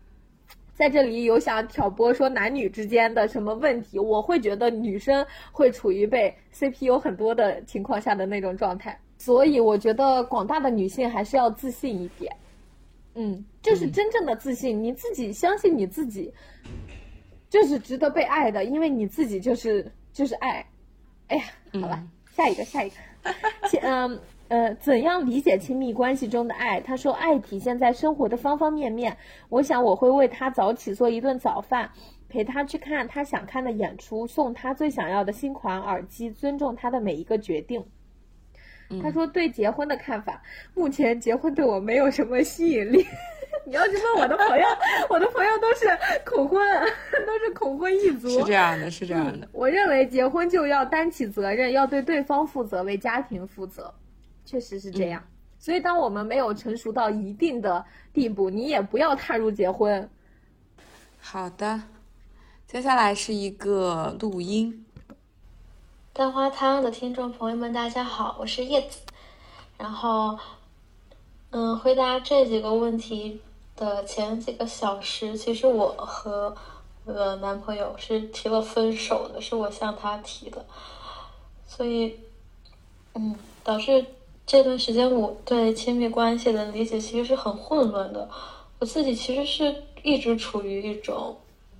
[0.74, 8.99] 在这里有想挑拨说男女之间的什么问题，我会觉得女生会处于被 CPU 很多的情况下的那种状态。
[9.27, 12.33] 所以我觉得广大的女性还是要自信一点。
[13.16, 16.33] 嗯，这是真正的自信，你自己相信你自己，
[17.51, 20.64] 就是值得被爱的，因为你自己就是就是爱。
[21.27, 22.01] 哎呀，好了，
[22.37, 22.97] 下一个，下一个。
[23.83, 24.16] 嗯
[24.47, 26.81] 呃，怎样理解亲密关系中的爱？
[26.81, 29.16] 他说，爱体现在生活的方方面面。
[29.49, 31.91] 我想我会为他早起做一顿早饭，
[32.29, 37.85] 陪他去看他想看的演出，送他最想要的新款耳机，尊重他的每一个决定。
[39.03, 40.43] 他说对结婚的看法，
[40.74, 43.07] 目前结婚对我没有什么吸引力。
[43.66, 44.64] 你要去问我的朋友，
[45.11, 45.87] 我的朋友都是
[46.24, 46.61] 恐婚，
[47.26, 48.28] 都是恐婚一族。
[48.28, 49.49] 是这样的，是这样的。
[49.51, 53.93] 我认为结婚就要担起责任，要对对方负责，为家庭负责，
[54.45, 55.20] 确实是这样。
[55.59, 60.09] 所以，当我们没有成熟到一定的地步，你也不要踏入结婚。
[61.18, 61.82] 好的，
[62.68, 64.86] 接下来是一个录音。
[66.16, 69.00] 蛋花汤的听众朋友们，大家好，我是叶子。
[69.76, 70.38] 然后，
[71.50, 73.42] 嗯，回答这几个问题
[73.76, 76.56] 的前几个小时，其实我和
[77.04, 80.64] 我的男朋友是提了分手的，是我向他提的。
[81.68, 82.18] 所以，
[83.12, 84.06] 嗯，导致
[84.46, 88.26] 这段时间我对亲密关系的理解其实是很混乱的。
[88.78, 91.36] 我自己其实是一直处于一种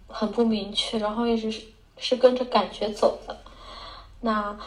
[0.07, 1.63] 很不明确，然后一直是
[1.97, 3.35] 是跟着感觉走的。
[4.27, 4.59] 那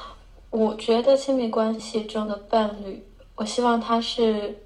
[0.51, 3.05] 我觉得亲密关系中的伴侣，
[3.35, 4.57] 我希望他是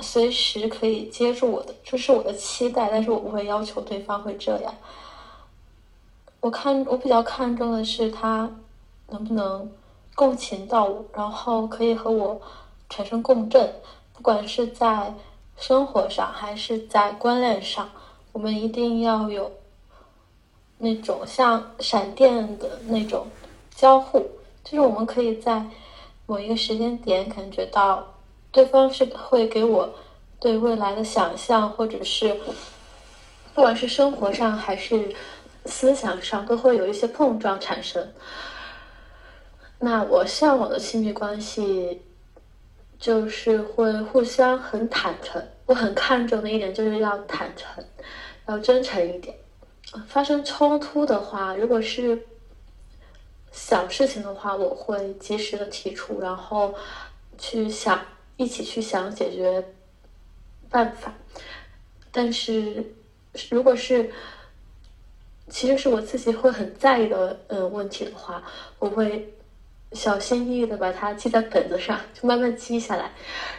[0.00, 4.74] 随时可以接住我的，这是我的期待，但是我不会要求对方会这样。
[6.40, 8.50] 我看我比较看重的是他
[9.08, 9.72] 能不能
[10.14, 12.38] 共情到我，然后可以和我
[12.90, 13.72] 产生共振，
[14.12, 15.14] 不管是在
[15.56, 17.90] 生活上还是在观念上，
[18.32, 19.50] 我们一定要有
[20.76, 23.26] 那种像闪电的那种。
[23.78, 24.18] 交互
[24.64, 25.64] 就是我们可以在
[26.26, 28.12] 某一个时间点感觉到
[28.50, 29.94] 对方是会给我
[30.40, 32.34] 对未来的想象，或者是
[33.54, 35.14] 不管是生活上还是
[35.66, 38.12] 思想上都会有一些碰撞产生。
[39.78, 42.02] 那我向往的亲密关系
[42.98, 47.84] 就是会互相很坦诚，我很看重的一点就是要坦诚，
[48.48, 49.36] 要真诚一点。
[50.08, 52.26] 发生冲突的话，如果是。
[53.50, 56.74] 小事情的话，我会及时的提出，然后
[57.36, 58.00] 去想
[58.36, 59.64] 一起去想解决
[60.70, 61.12] 办法。
[62.10, 62.84] 但是，
[63.50, 64.10] 如果是
[65.48, 68.42] 其实是我自己会很在意的嗯问题的话，
[68.78, 69.34] 我会
[69.92, 73.10] 小心翼翼的把它记在本子上，就慢慢记下来，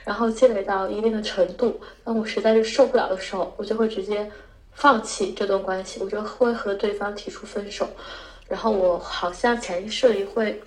[0.06, 1.80] 然后积累到一定的程度。
[2.04, 4.32] 当我实在是受不了的时候，我就会直接
[4.72, 7.90] 放弃这段关系，我就会和对方提出分手。
[8.50, 10.62] 然后我好像潜意识里会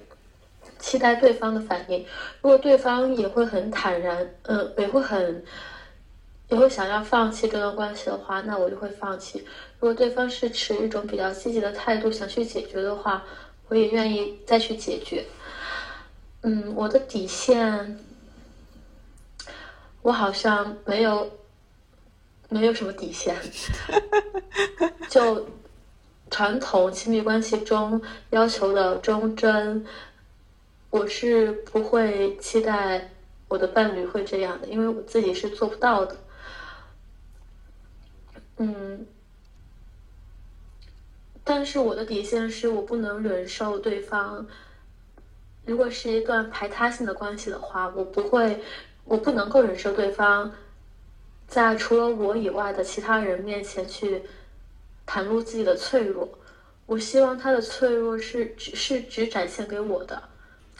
[0.79, 2.07] 期待对方的反应，
[2.41, 5.45] 如果对方也会很坦然，嗯，也会很
[6.49, 9.45] 也会想要放弃这段关系的话，那我就会放弃。
[9.81, 13.25] 如果对方是持一种比较积极的态度想去解决的话，
[13.69, 15.25] 我也愿意再去解决。
[16.43, 17.99] 嗯，我的底线，
[20.03, 21.31] 我好像没有
[22.49, 23.37] 没有什么底线，
[25.11, 25.45] 就。
[26.33, 29.85] 传统亲密关系中要求的忠贞，
[30.89, 33.11] 我是不会期待
[33.49, 36.17] 我的伴侣会这样的，因为我自己是做不到的。
[38.57, 39.07] 嗯，
[41.45, 44.47] 但是我的底线是我不能忍受对方，
[45.67, 48.63] 如果是一段排他性的关系的话，我不会，
[49.05, 50.51] 我不能够忍受对方
[51.47, 54.23] 在除了我以外的其他人面前去。
[55.07, 56.39] 袒露自己的脆弱，
[56.87, 60.31] 我希望他的脆弱是只是只展现给我的。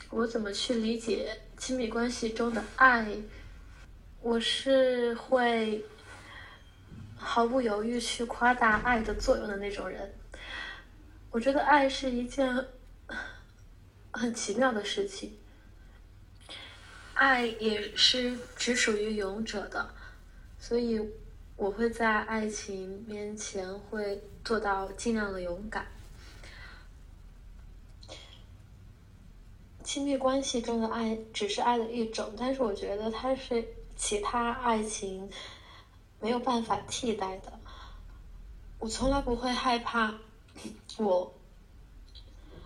[0.09, 3.05] 我怎么去理解亲密关系中的爱？
[4.21, 5.83] 我是会
[7.15, 10.13] 毫不犹豫去夸大爱的作用的那种人。
[11.29, 12.65] 我觉得爱是一件
[14.11, 15.37] 很奇妙的事情，
[17.13, 19.93] 爱也是只属于勇者的，
[20.59, 21.01] 所以。
[21.63, 25.87] 我会在爱情面前会做到尽量的勇敢。
[29.81, 35.29] 亲密关系中的爱只是爱的一种，但是我觉得它是其他爱情
[36.19, 37.57] 没有办法替代的。
[38.77, 40.13] 我从来不会害怕
[40.97, 41.33] 我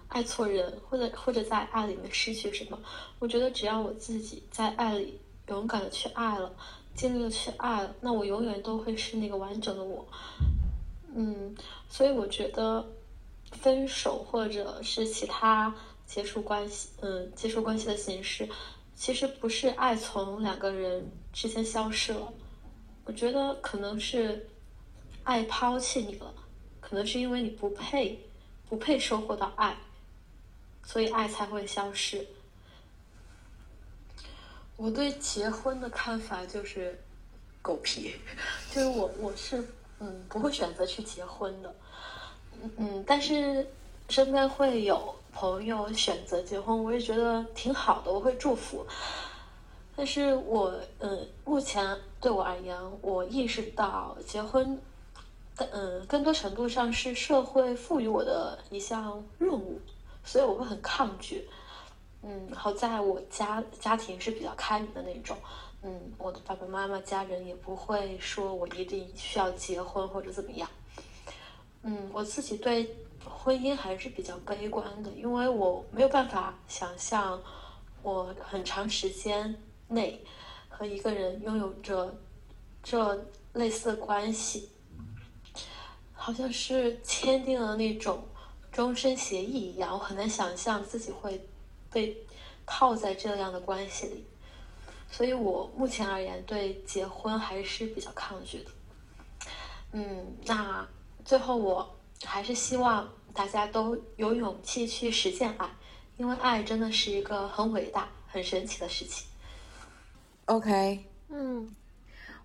[0.07, 2.79] 爱错人，或者或者在爱里面失去什么。
[3.19, 6.51] 我觉得只要我自己在爱里勇敢的去爱了。
[6.97, 10.05] 尽力的去爱，那我永远都会是那个完整的我。
[11.15, 11.55] 嗯，
[11.87, 12.85] 所以我觉得
[13.51, 15.73] 分手或者是其他
[16.07, 18.49] 结束关系，嗯，结束关系的形式，
[18.95, 22.33] 其实不是爱从两个人之间消失了，
[23.05, 24.49] 我觉得可能是
[25.23, 26.33] 爱抛弃你了，
[26.81, 28.19] 可能是因为你不配，
[28.67, 29.77] 不配收获到爱，
[30.83, 32.27] 所以爱才会消失。
[34.77, 36.97] 我对结婚的看法就是
[37.61, 38.15] 狗屁，
[38.71, 39.67] 就是我我是
[39.99, 41.75] 嗯不会选择去结婚的，
[42.61, 43.67] 嗯嗯，但是
[44.09, 45.13] 身边会有。
[45.33, 48.83] 朋友选择结婚，我也觉得挺好的，我会祝福。
[49.95, 54.79] 但是我，嗯，目前对我而言，我意识到结婚，
[55.57, 59.79] 嗯，更多程度上是社会赋予我的一项任务，
[60.23, 61.47] 所以我会很抗拒。
[62.27, 65.37] 嗯，好在我家家庭是比较开明的那种，
[65.81, 70.69] 嗯，我的爸爸妈妈家人也不会说我一定需要结婚或者怎么样。
[71.83, 72.93] 嗯，我自己对。
[73.29, 77.41] 婚姻还是比较悲观的，因为我没有办法想象，
[78.01, 79.53] 我很长时间
[79.89, 80.23] 内
[80.69, 82.15] 和一个人拥有着
[82.81, 84.69] 这类似的关系，
[86.13, 88.23] 好像是签订了那种
[88.71, 91.45] 终身协议一样，我很难想象自己会
[91.97, 92.15] 被
[92.67, 94.23] 套在这样的关系里，
[95.09, 98.69] 所以我目前而言对结婚还是比较抗拒的。
[99.93, 100.87] 嗯，那
[101.25, 103.07] 最后我还是希望。
[103.33, 105.69] 大家都有勇气去实践爱，
[106.17, 109.27] 因为爱真的是一个很伟大、很神奇的事情。
[110.45, 111.69] OK，嗯，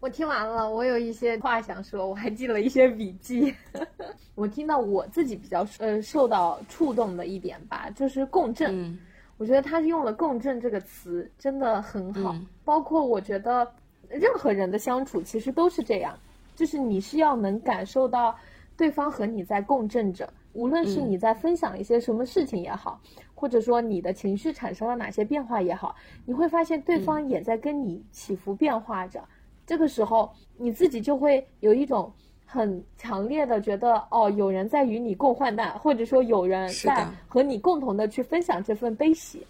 [0.01, 3.55] 我听完了，我有一些话想说，我还记了一些笔记。
[4.37, 8.99] 我听到我自己比较呃受到触动的一点吧，就是共振。
[9.39, 12.35] 我觉得他用了“共振”这个词，真的很好。
[12.65, 13.71] 包括我觉得
[14.09, 16.17] 任何人的相处其实都是这样，
[16.55, 18.37] 就是你是要能感受到
[18.77, 20.33] 对方和你在共振着。
[20.53, 23.01] 无论是你在分享一些什么事情也好，
[23.35, 29.25] 或者说你的情绪产生了哪些变化也好，你会发现对方也在跟你起伏变化着。
[29.67, 32.13] 这个时候，你自己就会有一种
[32.53, 39.47] 很强烈的觉得，哦，有人在与你共患难，或者说有人在和你共同的去分享这份悲喜。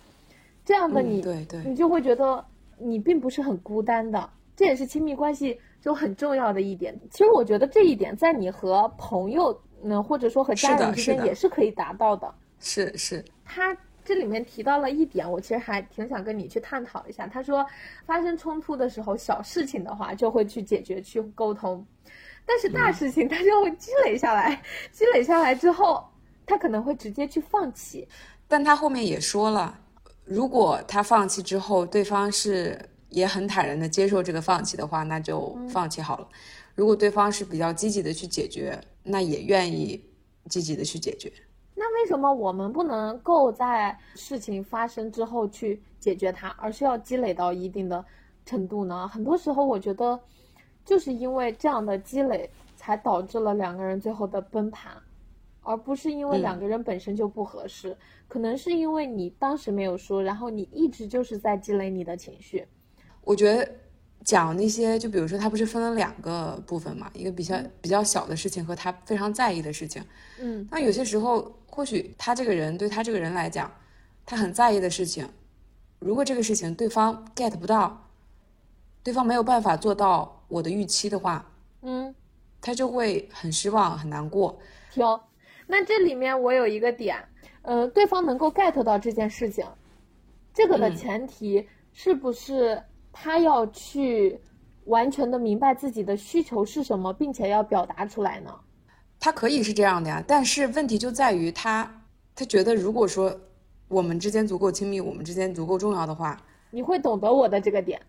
[0.65, 2.45] 这样的你，对对，你就会觉得
[2.79, 4.31] 你并不是很孤单的。
[4.55, 6.97] 这也是亲密关系就很重要的一点。
[7.11, 9.61] 其实我觉得这一点在你和朋友。
[9.85, 12.33] 嗯，或者说和家人之间也是可以达到的。
[12.61, 17.27] 是是，他这里面提到了一点，我其实还挺想跟你去探讨一下。
[17.27, 17.67] 他说，
[18.07, 21.85] 发生冲突的时候，小事情的话就会去解决、去沟通，
[22.47, 26.05] 但是大事情他就会积累下来，积累下来之后，
[26.47, 28.07] 他可能会直接去放弃。
[28.49, 29.79] 但他后面也说了，
[30.25, 32.79] 如果他放弃之后，对方是
[33.09, 36.29] 也很坦然的接受这个放弃的话，那就放弃好了。
[36.75, 38.81] 如果对方是比较积极的去解决。
[39.05, 40.01] 那也愿意
[40.49, 41.29] 积极的去解决。
[41.75, 48.05] 那为什么我们不能够在事情发生之后去解决它，而是要积累到一定的
[48.47, 49.09] 程度呢？
[49.09, 50.21] 很多时候，我觉得
[50.85, 54.93] 就是因为这样的积累，才导致了两个人最后的崩盘，
[55.63, 57.97] 而不是因为两个人本身就不合适。
[58.29, 62.67] 可能是因为你当时没有说，然后你一直就是在积累你的情绪。
[63.23, 63.69] 我觉得。
[64.25, 70.01] 讲那些，就比如说他不是分了两个部分嘛，一个比较比较小的事情和他非常在意的事情。
[70.39, 73.69] 嗯，那有些时候，或许他这个人对他这个人来讲，
[74.25, 75.29] 他很在意的事情，
[75.99, 78.09] 如果这个事情对方 get 不到，
[79.03, 81.51] 对方没有办法做到我的预期的话，
[81.81, 82.15] 嗯，
[82.61, 84.59] 他就会很失望很难过。
[84.93, 85.03] 停，
[85.67, 87.17] 那这里面我有一个点，
[87.63, 89.65] 呃，对方能够 get 到这件事情，
[90.53, 92.83] 这个的前提是不是？
[93.15, 94.41] 他要去
[94.85, 98.51] 完全的明白自己的需求是什么，并且要表达出来呢？
[99.21, 101.91] 他可以是这样的呀，但是问题就在于他，
[102.35, 103.39] 他觉得如果说
[103.89, 106.39] 我们之间足够亲密，我们之间足够重要的话，
[106.71, 108.01] 你会懂得我的这个点。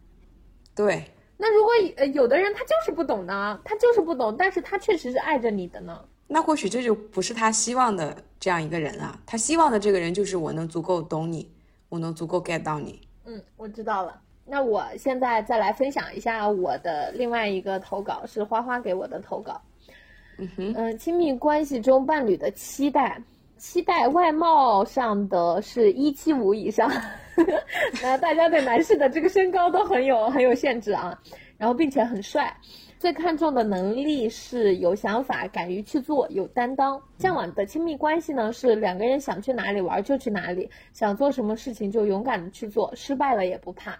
[0.76, 1.04] 对。
[1.44, 3.60] 那如果呃有的人他就是不懂呢？
[3.66, 6.00] 他就是不懂，但是他确实是爱着你的呢。
[6.26, 9.20] 那或许这就不是他希望的这样一个人啊。
[9.26, 11.52] 他希望的这个人就是我能足够懂你，
[11.90, 13.02] 我能足够 get 到你。
[13.26, 14.22] 嗯，我知道了。
[14.46, 19.62] 那我现在再来分享一下我的另外一个投稿，是花花给我的投稿。
[20.38, 23.22] 嗯哼，嗯，亲密关系中伴侣的期待，
[23.64, 26.92] 期待外貌上的是一七五以上。
[28.04, 31.18] 那大家对男士的这个身高都很有很有限制啊，
[31.58, 32.54] 然后并且很帅。
[33.00, 37.02] 最看重的能力是有想法、敢于去做、有担当。
[37.20, 43.98] 向往的亲密关系呢，是两个人想去哪里玩就去哪里，想做什么事情就勇敢的去做，失败了也不怕。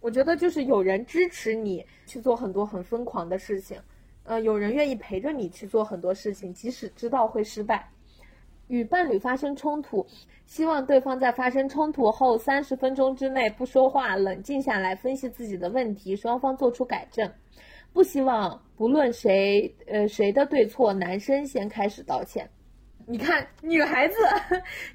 [0.00, 3.78] 我觉得就是有人支持你去做很多很疯狂的事情，
[4.24, 7.88] 呃，有人愿意陪着你去做很多事情，即使知道会失败，
[8.72, 10.06] 与伴侣发生冲突，
[10.46, 17.30] 希望对方在发生冲突后三十分钟之内不说话，冷静下来分析自己的问题，双方做出改正。
[17.92, 22.48] 不希望不论谁呃谁的对错，男生先开始道歉。
[23.06, 24.14] 你看，女孩子，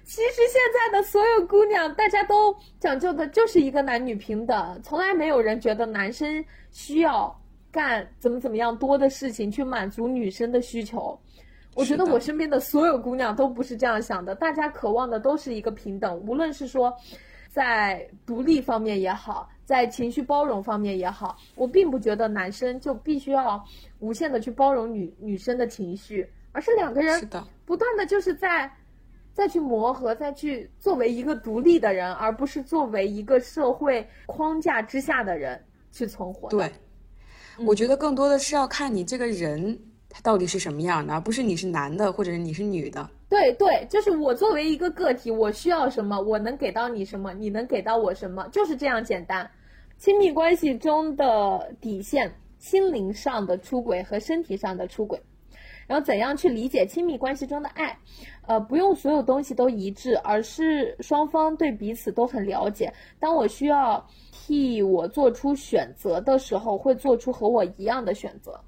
[0.03, 7.39] 其实现在的所有姑娘，大家都讲究的就是一个男女平等，从来没有人觉得男生需要
[7.71, 11.19] 干怎么怎么样多的事情去满足女生的需求。
[11.77, 16.91] 我觉得我身边的所有姑娘都不是这样想的，大家渴望的都是一个平等，无论是说
[17.49, 23.63] 在独立方面也好，在情绪包容方面也好，我并不觉得男生就必须要
[23.99, 27.29] 无限的去包容女女生的情绪，而是两个人
[27.63, 28.67] 不断的就是在
[29.31, 36.49] 再去磨合，再去作为一个独立的人，而不是作为一个社会框架之下的人去存活。
[36.49, 36.71] 对，
[37.59, 39.79] 我觉得更多的是要看你这个人。
[40.09, 43.09] 他到底是什么样的，而不是你是男的或者是你是女的。
[43.29, 49.49] 对对，就是我作为一个个体，我需要什么，我能给到你什么，你能给到我什么，就是这样简单。
[49.97, 55.21] 亲密关系中的底线，心灵上的出轨和身体上的出轨。
[55.87, 57.97] 然后怎样去理解亲密关系中的爱？
[58.45, 62.93] 呃，不用所有东西都一致，而是双方对彼此都很了解。
[63.19, 68.59] 当我需要替我做出选择的时候，会做出和我一样的选择。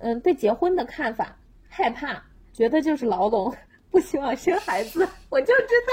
[0.00, 1.36] 嗯，对结婚的看法，
[1.68, 2.22] 害怕，
[2.52, 3.54] 觉得就是牢笼，
[3.90, 5.08] 不希望生孩子。
[5.28, 5.92] 我就知道，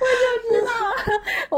[0.00, 0.72] 我就知道，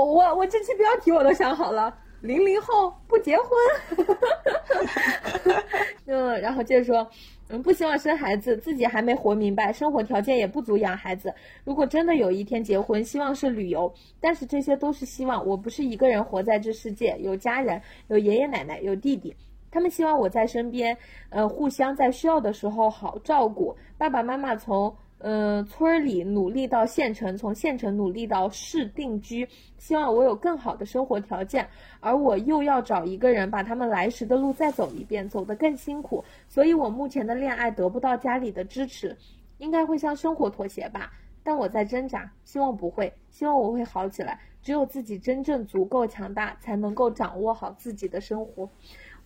[0.01, 3.49] 我我这期标题我都想好了，零零后不结婚。
[6.07, 7.07] 嗯，然后接着说，
[7.49, 11.35] 嗯，不希望生孩子，自己还没活明白，生活条件也不足养孩子。
[11.64, 19.35] 如果真的有一天结婚，希望是旅游，但是这些都是希望，我不是一个人活在这世界，有家人，有爷爷奶奶，有弟弟。
[19.71, 20.97] 他们希望我在身边，
[21.31, 23.77] 呃，互相在需要的时候好照顾。
[23.99, 29.47] 爸爸妈妈从呃村里努力到县城，从县城努力到市定居，
[29.79, 31.67] 希望我有更好的生活条件，
[32.01, 36.25] 而我又要找一个人把他们来时的路再走一遍，走得更辛苦。
[36.49, 39.17] 所以我目前的恋爱得不到家里的支持，
[39.59, 41.12] 应该会向生活妥协吧？
[41.43, 44.41] 但我在挣扎，希望不会，希望我会好起来。
[44.62, 48.69] 只有自己真正足够强大，才能够掌握好自己的生活。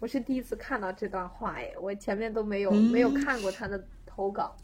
[0.01, 4.57] 我是第一次看到这段话，哎，我前面都没有没有看过他的投稿。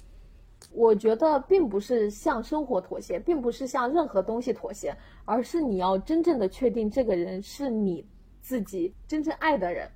[0.73, 8.03] 我觉得并不是向生活妥协，并不是向任何东西妥协，而是你要真正的确定这个人是你
[8.41, 9.87] 自己真正爱的人，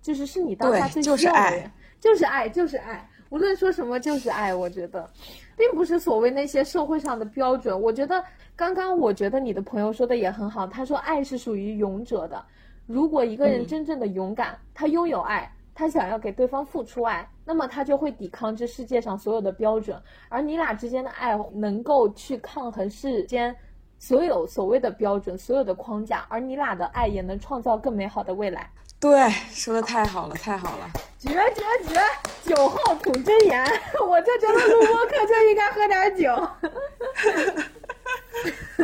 [0.00, 1.70] 就是是你当下最需要的人，
[2.00, 4.54] 就是爱，就是爱，无论说什么就是爱。
[4.54, 5.06] 我觉得，
[5.54, 7.78] 并不是所谓那些社会上的标准。
[7.78, 8.24] 我觉得
[8.56, 12.42] 刚刚我觉得你的朋友说的也很好，他说爱是属于勇者的。
[12.86, 23.54] 如果一个人真正的勇敢，他拥有爱，他想要给对方付出爱，那么他就会抵抗这世界上所有的标准，而你俩之间的爱能够去抗衡世间
[23.98, 28.70] 所有所谓的标准、所有的框架，而你俩的爱也能创造更美好的未来。
[29.00, 32.00] 对，说的太好了，太好了，绝绝绝！
[32.44, 33.64] 酒后吐真言，
[34.06, 36.48] 我就觉得录播课就应该喝点酒。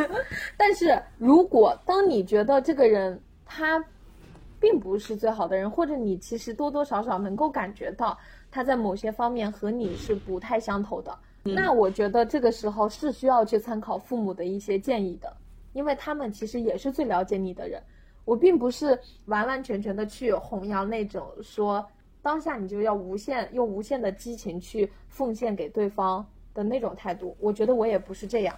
[0.57, 3.21] 但是如果当你觉得这个人，
[3.51, 3.83] 他
[4.59, 8.15] 并不是最好的人，或者你其实多多少少能够感觉到
[8.51, 11.17] 他在某些方面和你是不太相投的。
[11.41, 15.35] 那我觉得这个时候是需要去参考父母的一些建议的，
[15.73, 17.81] 因为他们其实也是最了解你的人。
[18.23, 21.83] 我并不是完完全全的去弘扬那种说
[22.21, 26.23] 当下你就要无限用无限的激情去奉献给对方
[26.53, 27.35] 的那种态度。
[27.39, 28.55] 我觉得我也不是这样。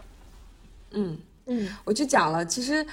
[0.89, 2.85] 嗯嗯，我就讲了，其实。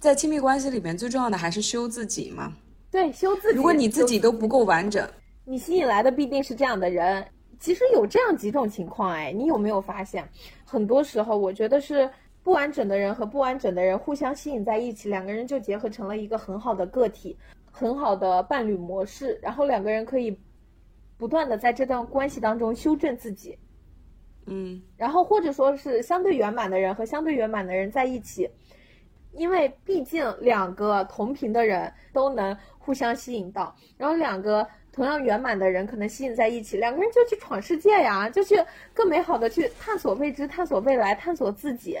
[0.00, 2.52] 在亲密关系里面，最重要的还是修自己嘛。
[2.90, 3.56] 对，修自己。
[3.56, 5.06] 如果你自己都不够完整，
[5.44, 7.26] 你吸引来的必定是这样的人。
[7.58, 10.26] 其实有这样几种情况，哎，你有没有发现，
[10.64, 12.08] 很多时候我觉得是
[12.44, 17.36] 不完整的人和不完整的人互相吸引在一起，两个人就结合成了一个很好的个体，
[17.72, 19.38] 很好的伴侣模式。
[19.42, 20.38] 然后两个人可以
[21.16, 23.58] 不断的在这段关系当中修正自己。
[24.46, 24.80] 嗯。
[24.96, 28.48] 然后或者说是相对圆满的人和相对圆满的人在一起。
[29.38, 38.56] 因为毕竟两个同频的人都能互相吸引到，然后两个同样圆满的人可能吸引在一起，两个人就去闯世界呀，就去
[38.92, 41.98] 更美好的去探索未知、探索未来、探索自己。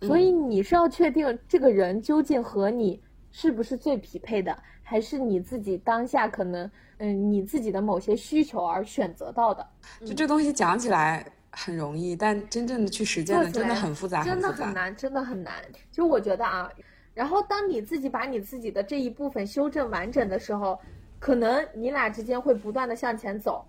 [0.00, 3.00] 所以你是要确定这个人究竟和你
[3.30, 9.66] 是不是最匹配的，还是你自己当下可能嗯你自己的某些需求而选择到的。
[10.06, 11.24] 就这东西讲起来。
[11.52, 15.54] 很容易，但真正的去实践的真的很复杂，真的很难，真的很难。
[15.90, 16.70] 就我觉得啊，
[17.12, 20.78] 然后当你自己把你自己的这一部分修正完整的时候，
[21.18, 23.66] 可能你俩之间会不断的向前走，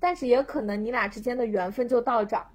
[0.00, 2.46] 但是也可能你俩之间的缘分就到这儿，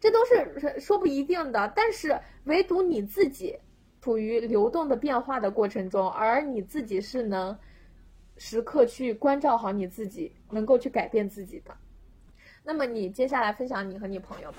[0.00, 1.72] 这都是说不一定的。
[1.74, 3.56] 但是唯独你自己
[4.00, 7.56] 处于流动的变化的过程中，而你自己是能
[8.36, 11.74] 时刻去关照好你自己，能够去改变自己的。
[12.66, 14.58] 那么你接下来分享你和你朋友吧。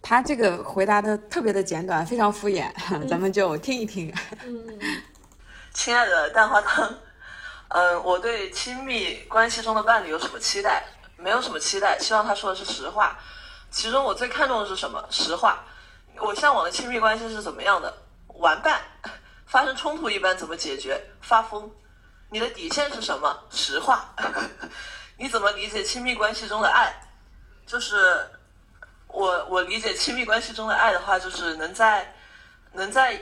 [0.00, 2.72] 他这个回答的特别的简短，非常敷衍，
[3.06, 4.10] 咱们就听一听。
[4.42, 5.02] 嗯嗯。
[5.74, 6.92] 亲爱的蛋花汤，
[7.68, 10.82] 嗯，我对亲密关系中的伴侣有什么期待？
[11.18, 13.18] 没有什么期待，希望他说的是实话。
[13.70, 15.04] 其中我最看重的是什么？
[15.10, 15.62] 实话。
[16.18, 17.94] 我向往的亲密关系是怎么样的？
[18.38, 18.80] 玩伴。
[19.44, 20.98] 发生冲突一般怎么解决？
[21.20, 21.70] 发疯。
[22.30, 23.38] 你的底线是什么？
[23.50, 24.14] 实话。
[25.18, 26.90] 你怎么理解亲密关系中的爱？
[27.70, 28.26] 就是
[29.06, 32.12] 我我理解亲密关系中的爱的话，就是能在
[32.72, 33.16] 能在，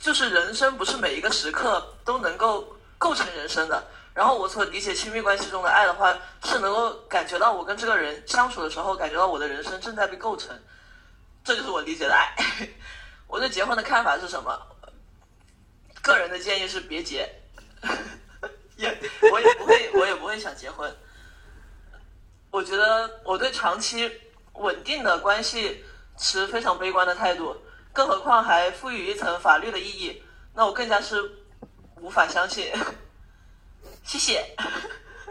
[0.00, 3.84] 就是人生不是每一个时刻都能够构成人生的。
[4.12, 6.12] 然后我所理解亲密关系中的爱的话，
[6.42, 10.60] 是能够感觉到我跟这个人相处的时候，感觉到我的人生正在被构成，
[11.44, 12.34] 这就是我理解的爱。
[13.28, 14.60] 我对结婚的看法是什么？
[16.02, 17.32] 个人的建议是别结，
[18.74, 18.98] 也
[19.30, 20.92] 我也不会，我也不会想结婚。
[22.54, 24.08] 我觉得我对长期
[24.52, 25.82] 稳定的关系
[26.16, 27.56] 持非常悲观的态度，
[27.92, 30.22] 更何况还赋予一层法律的意义，
[30.54, 31.16] 那我更加是
[32.00, 32.66] 无法相信。
[34.04, 34.46] 谢谢。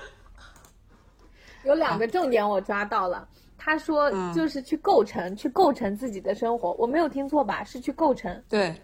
[1.64, 3.26] 有两个重点我抓到了，
[3.58, 7.64] 他说就是去构成，去构成自己的生活，我没有听错吧？
[7.64, 8.44] 是去构成。
[8.50, 8.76] 对。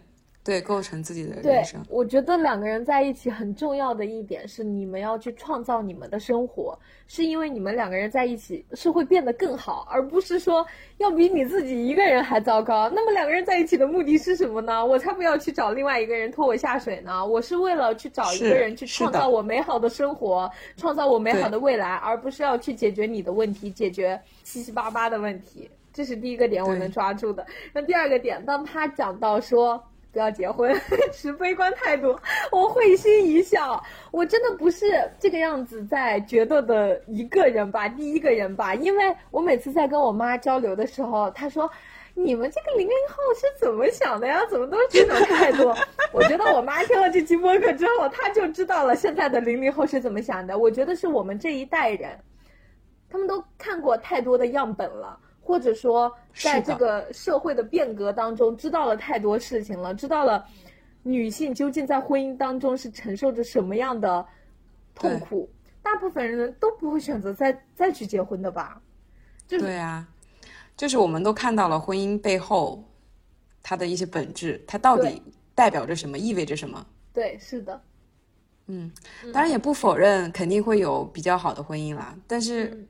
[0.49, 1.79] 对，构成自己的人生。
[1.87, 6.75] 我觉得两个人在一起很重要的一点是，你们要去创造你们的生活，
[7.07, 10.65] 是因为你们两个人在一起是会变得更好，而不是说
[10.97, 12.89] 要比你自己一个人还糟糕。
[12.89, 14.83] 那么两个人在一起的目的是什么呢？
[14.83, 17.23] 我才不要去找另外一个人拖我下水呢！
[17.23, 25.69] 我是为了去找一个人去创造我美好的生活，创造我美好的未来，而不是要去解决你的问题，解决七七八八的问题。
[25.93, 27.45] 这是第一个点，我能抓住的。
[27.71, 29.83] 那第二个点，当他讲到说。
[30.11, 30.73] 不要结婚，
[31.13, 32.17] 持悲观态度。
[32.51, 33.81] 我会心一笑，
[34.11, 34.85] 我真的不是
[35.19, 38.73] 这个样子在觉得的一个人吧，第一个人吧。
[38.73, 41.69] 因为我每次在跟我妈交流的时候，她说
[42.15, 44.43] ：“你们这个零零后是怎么想的呀？
[44.49, 45.73] 怎么都是这种态度？”
[46.11, 50.57] 我觉得我妈听了这期播客之后，她就知道了现在的零零后是怎么想的。
[50.57, 52.19] 我觉得是我们这一代人，
[53.11, 55.19] 他们都看过太多的样本了。
[55.49, 60.45] 或者说，在这个社会的变革当中，知道了太多事情了，知道了
[61.01, 64.23] 女性究竟在婚姻当中是承受着什么样的
[64.93, 65.49] 痛苦。
[65.81, 68.79] 大部分人都不会选择再再去结婚的吧？
[69.47, 70.07] 对啊，
[70.77, 72.83] 就是我们都看到了婚姻背后
[73.63, 75.19] 它的一些本质，它到底
[75.55, 76.85] 代表着什么，意味着什么？
[77.11, 77.81] 对，是的。
[78.67, 78.91] 嗯，
[79.33, 82.87] 当然也不否认肯定会有比较好的婚姻啦，但是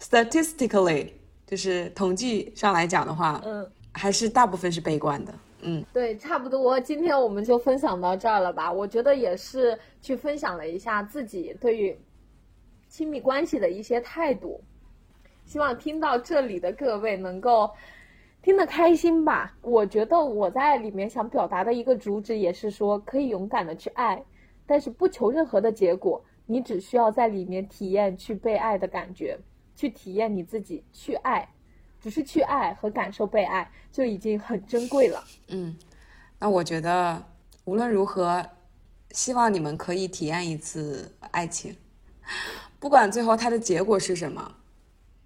[0.00, 1.10] statistically。
[1.46, 6.78] 就是统计上来讲的话，嗯，还是大部分是悲观的，嗯，对，差不多。
[6.80, 8.72] 今天我们就分享到这儿了吧？
[8.72, 11.96] 我觉得也是去分享了一下自己对于
[12.88, 14.60] 亲密关系的一些态度，
[15.44, 17.70] 希望听到这里的各位能够
[18.42, 19.56] 听得开心吧。
[19.62, 24.20] 我觉得我在里面想表达的一个主旨也是说，可以勇敢的去爱，
[24.66, 29.38] 但是不求任何的结果，你只需要在里面体验去被爱的感觉。
[29.76, 31.46] 去体验你自己，去爱，
[32.00, 35.22] 只是去爱和感受被爱就已经很珍贵了。
[35.48, 35.76] 嗯，
[36.38, 37.22] 那我觉得
[37.64, 38.44] 无论如何，
[39.10, 41.76] 希望你们可以体验一次爱情，
[42.80, 44.56] 不管最后它的结果是什么，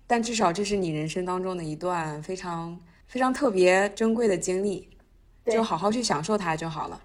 [0.07, 4.91] 但至少这是你人生当中的一段非常非常特别珍贵的经历，
[5.47, 7.01] 就好好去享受它就好了。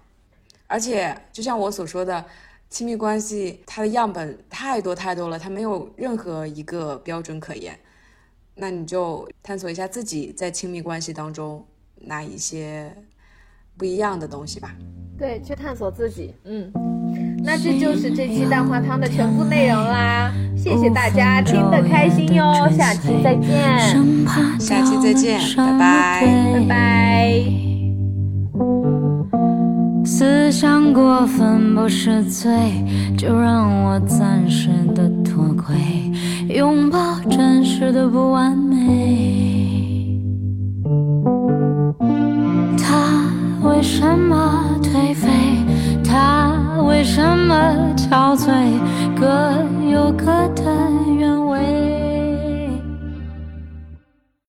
[0.66, 2.24] 而且就像我所说的。
[2.68, 7.78] 亲密关系，它的样本太多太多了，它没有任何一个标准可言。
[8.54, 11.64] 那你就探索一下自己在亲密关系当中
[11.96, 12.90] 哪一些
[13.76, 14.74] 不一样的东西吧。
[15.18, 16.34] 对，去探索自己。
[16.44, 16.72] 嗯，
[17.44, 20.32] 那这就是这期蛋花汤的全部内容啦。
[20.56, 23.48] 谢谢大家听得开心哟，下期再见。
[24.58, 27.44] 下期再见，拜拜，拜拜。
[30.06, 32.48] 思想过分不是罪，
[33.18, 35.74] 就让我暂时的脱轨，
[36.54, 40.22] 拥抱真实的不完美。
[42.78, 43.28] 他
[43.68, 45.28] 为什么颓废？
[46.04, 48.52] 他为什么憔悴？
[49.18, 49.26] 各
[49.90, 50.62] 有各的
[51.18, 52.05] 原委。